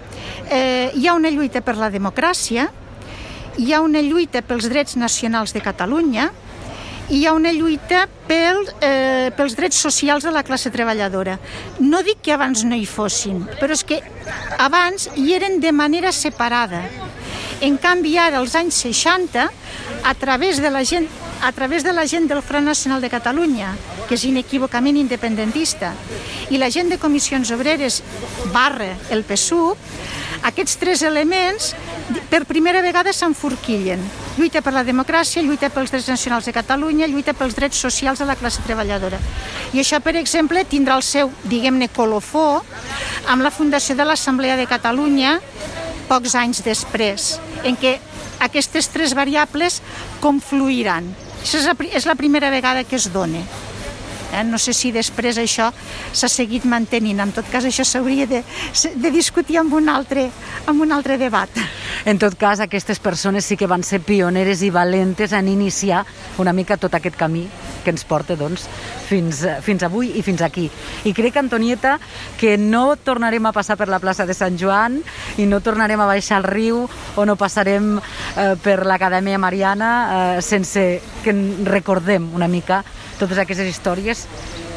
eh, 0.50 0.92
hi 0.96 1.08
ha 1.08 1.14
una 1.14 1.30
lluita 1.30 1.62
per 1.62 1.76
la 1.76 1.92
democràcia, 1.92 2.70
hi 3.58 3.74
ha 3.74 3.82
una 3.82 4.02
lluita 4.02 4.42
pels 4.42 4.70
drets 4.70 4.96
nacionals 4.96 5.52
de 5.54 5.62
Catalunya, 5.62 6.32
i 7.10 7.18
hi 7.18 7.26
ha 7.26 7.34
una 7.34 7.52
lluita 7.52 8.04
pel, 8.28 8.62
eh, 8.86 9.32
pels 9.36 9.56
drets 9.58 9.76
socials 9.82 10.24
de 10.24 10.32
la 10.32 10.44
classe 10.44 10.70
treballadora. 10.70 11.40
No 11.80 12.04
dic 12.06 12.22
que 12.22 12.36
abans 12.36 12.64
no 12.64 12.78
hi 12.78 12.86
fossin, 12.86 13.48
però 13.60 13.74
és 13.74 13.84
que 13.84 14.00
abans 14.60 15.10
hi 15.16 15.34
eren 15.34 15.60
de 15.60 15.72
manera 15.74 16.12
separada. 16.14 16.84
En 17.62 17.76
canvi, 17.78 18.16
ara, 18.18 18.40
als 18.40 18.56
anys 18.56 18.78
60, 18.86 19.50
a 20.04 20.14
través 20.16 20.62
de 20.64 20.70
la 20.72 20.86
gent 20.88 21.10
a 21.42 21.54
través 21.54 21.84
de 21.84 21.94
la 21.94 22.06
gent 22.06 22.28
del 22.28 22.42
Front 22.44 22.66
Nacional 22.66 23.00
de 23.00 23.10
Catalunya, 23.10 23.72
que 24.10 24.18
és 24.18 24.26
inequívocament 24.28 24.98
independentista, 25.00 25.94
i 26.52 26.60
la 26.60 26.68
gent 26.68 26.90
de 26.92 26.98
Comissions 27.00 27.52
Obreres 27.56 28.02
barra 28.52 28.90
el 29.10 29.24
PSUV, 29.24 29.78
aquests 30.50 30.76
tres 30.80 31.04
elements 31.04 31.74
per 32.32 32.46
primera 32.48 32.82
vegada 32.84 33.14
s'enforquillen. 33.16 34.02
Lluita 34.38 34.62
per 34.64 34.74
la 34.76 34.84
democràcia, 34.84 35.44
lluita 35.44 35.70
pels 35.72 35.92
drets 35.92 36.10
nacionals 36.12 36.48
de 36.48 36.56
Catalunya, 36.56 37.08
lluita 37.08 37.34
pels 37.34 37.56
drets 37.56 37.80
socials 37.80 38.20
de 38.20 38.28
la 38.28 38.36
classe 38.40 38.64
treballadora. 38.66 39.20
I 39.74 39.84
això, 39.84 40.00
per 40.04 40.16
exemple, 40.20 40.64
tindrà 40.68 41.00
el 41.00 41.04
seu, 41.04 41.32
diguem-ne, 41.44 41.88
colofó 41.96 42.64
amb 43.28 43.44
la 43.44 43.52
fundació 43.52 43.96
de 43.96 44.08
l'Assemblea 44.08 44.58
de 44.58 44.68
Catalunya 44.68 45.38
pocs 46.10 46.36
anys 46.36 46.64
després, 46.66 47.36
en 47.64 47.78
què 47.80 47.98
aquestes 48.44 48.90
tres 48.92 49.14
variables 49.18 49.80
confluiran. 50.24 51.08
Això 51.40 51.62
és 51.62 51.68
la, 51.70 51.76
és 51.96 52.08
la 52.10 52.18
primera 52.20 52.52
vegada 52.52 52.84
que 52.84 52.98
es 53.00 53.10
dona. 53.14 53.44
Eh? 54.34 54.44
No 54.44 54.60
sé 54.62 54.74
si 54.74 54.92
després 54.96 55.40
això 55.42 55.70
s'ha 56.12 56.30
seguit 56.30 56.66
mantenint. 56.70 57.20
En 57.24 57.34
tot 57.36 57.48
cas, 57.52 57.66
això 57.66 57.86
s'hauria 57.88 58.28
de, 58.30 58.44
de 58.96 59.12
discutir 59.12 59.60
amb 59.62 59.74
un, 59.78 59.90
altre, 59.90 60.30
amb 60.68 60.86
un 60.86 60.94
altre 60.96 61.18
debat. 61.22 61.50
En 62.06 62.20
tot 62.22 62.36
cas, 62.40 62.62
aquestes 62.64 63.00
persones 63.00 63.46
sí 63.46 63.58
que 63.58 63.68
van 63.68 63.84
ser 63.84 64.02
pioneres 64.06 64.64
i 64.64 64.70
valentes 64.74 65.34
en 65.34 65.50
iniciar 65.52 66.06
una 66.40 66.54
mica 66.54 66.78
tot 66.78 66.96
aquest 66.96 67.18
camí 67.20 67.48
que 67.84 67.92
ens 67.94 68.04
porta 68.08 68.36
doncs, 68.40 68.66
fins, 69.08 69.42
fins 69.66 69.84
avui 69.88 70.12
i 70.20 70.24
fins 70.26 70.44
aquí. 70.46 70.68
I 71.08 71.14
crec, 71.16 71.38
Antonieta, 71.40 71.98
que 72.40 72.58
no 72.60 72.96
tornarem 72.96 73.46
a 73.48 73.54
passar 73.56 73.78
per 73.80 73.90
la 73.90 74.02
plaça 74.04 74.28
de 74.28 74.36
Sant 74.38 74.60
Joan 74.60 75.00
i 75.40 75.48
no 75.50 75.62
tornarem 75.66 76.00
a 76.00 76.10
baixar 76.10 76.42
el 76.42 76.48
riu 76.48 76.84
o 77.16 77.26
no 77.26 77.38
passarem 77.40 77.96
eh, 78.00 78.54
per 78.62 78.82
l'Acadèmia 78.86 79.40
Mariana 79.42 79.92
eh, 80.00 80.42
sense 80.46 80.86
que 81.24 81.36
recordem 81.66 82.30
una 82.36 82.52
mica 82.52 82.84
totes 83.20 83.38
aquestes 83.42 83.68
històries 83.70 84.26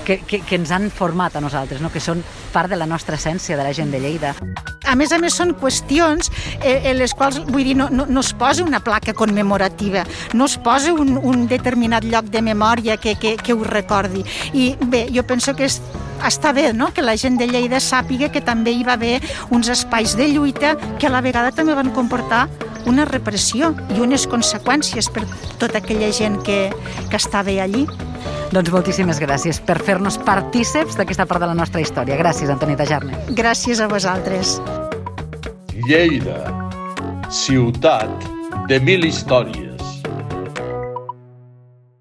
que, 0.05 0.19
que, 0.27 0.41
que 0.43 0.59
ens 0.59 0.73
han 0.75 0.91
format 0.91 1.37
a 1.37 1.41
nosaltres, 1.41 1.81
no? 1.81 1.91
que 1.93 2.03
són 2.03 2.23
part 2.53 2.71
de 2.71 2.79
la 2.79 2.89
nostra 2.91 3.17
essència, 3.17 3.57
de 3.57 3.65
la 3.65 3.73
gent 3.73 3.93
de 3.95 4.01
Lleida. 4.03 4.35
A 4.83 4.97
més 4.99 5.13
a 5.15 5.19
més, 5.23 5.37
són 5.39 5.55
qüestions 5.57 6.29
eh, 6.59 6.91
en 6.91 6.99
les 6.99 7.15
quals, 7.17 7.39
vull 7.49 7.65
dir, 7.65 7.77
no, 7.79 7.89
no, 7.95 8.05
no 8.11 8.21
es 8.21 8.33
posa 8.37 8.65
una 8.67 8.83
placa 8.83 9.15
commemorativa, 9.15 10.03
no 10.35 10.51
es 10.51 10.59
posa 10.59 10.93
un, 10.93 11.15
un 11.17 11.47
determinat 11.49 12.05
lloc 12.05 12.29
de 12.35 12.43
memòria 12.43 12.99
que, 13.01 13.15
que, 13.17 13.37
que 13.39 13.55
ho 13.55 13.63
recordi. 13.65 14.25
I 14.53 14.73
bé, 14.83 15.07
jo 15.15 15.25
penso 15.25 15.55
que 15.57 15.71
és, 15.71 15.79
està 16.27 16.53
bé 16.53 16.73
no? 16.75 16.91
que 16.93 17.03
la 17.07 17.17
gent 17.17 17.39
de 17.39 17.49
Lleida 17.49 17.81
sàpiga 17.81 18.31
que 18.35 18.43
també 18.45 18.75
hi 18.75 18.85
va 18.87 18.99
haver 18.99 19.21
uns 19.51 19.71
espais 19.73 20.17
de 20.19 20.29
lluita 20.35 20.77
que 20.99 21.09
a 21.09 21.15
la 21.15 21.23
vegada 21.23 21.55
també 21.55 21.79
van 21.79 21.95
comportar 21.95 22.49
una 22.87 23.07
repressió 23.07 23.73
i 23.95 24.01
unes 24.03 24.27
conseqüències 24.27 25.09
per 25.15 25.25
tota 25.63 25.79
aquella 25.79 26.11
gent 26.13 26.41
que, 26.43 26.67
que 27.09 27.17
estava 27.17 27.55
allí. 27.63 27.87
Doncs 28.53 28.73
moltíssimes 28.75 29.21
gràcies 29.23 29.61
per 29.65 29.79
fer-nos 29.81 30.19
partíceps 30.27 30.99
d'aquesta 30.99 31.27
part 31.27 31.41
de 31.41 31.49
la 31.49 31.57
nostra 31.57 31.81
història. 31.81 32.19
Gràcies, 32.21 32.53
Antonieta 32.53 32.87
Jarne. 32.89 33.17
Gràcies 33.33 33.81
a 33.81 33.89
vosaltres. 33.89 34.59
Lleida, 35.89 36.45
ciutat 37.33 38.29
de 38.69 38.79
mil 38.81 39.09
històries. 39.09 39.72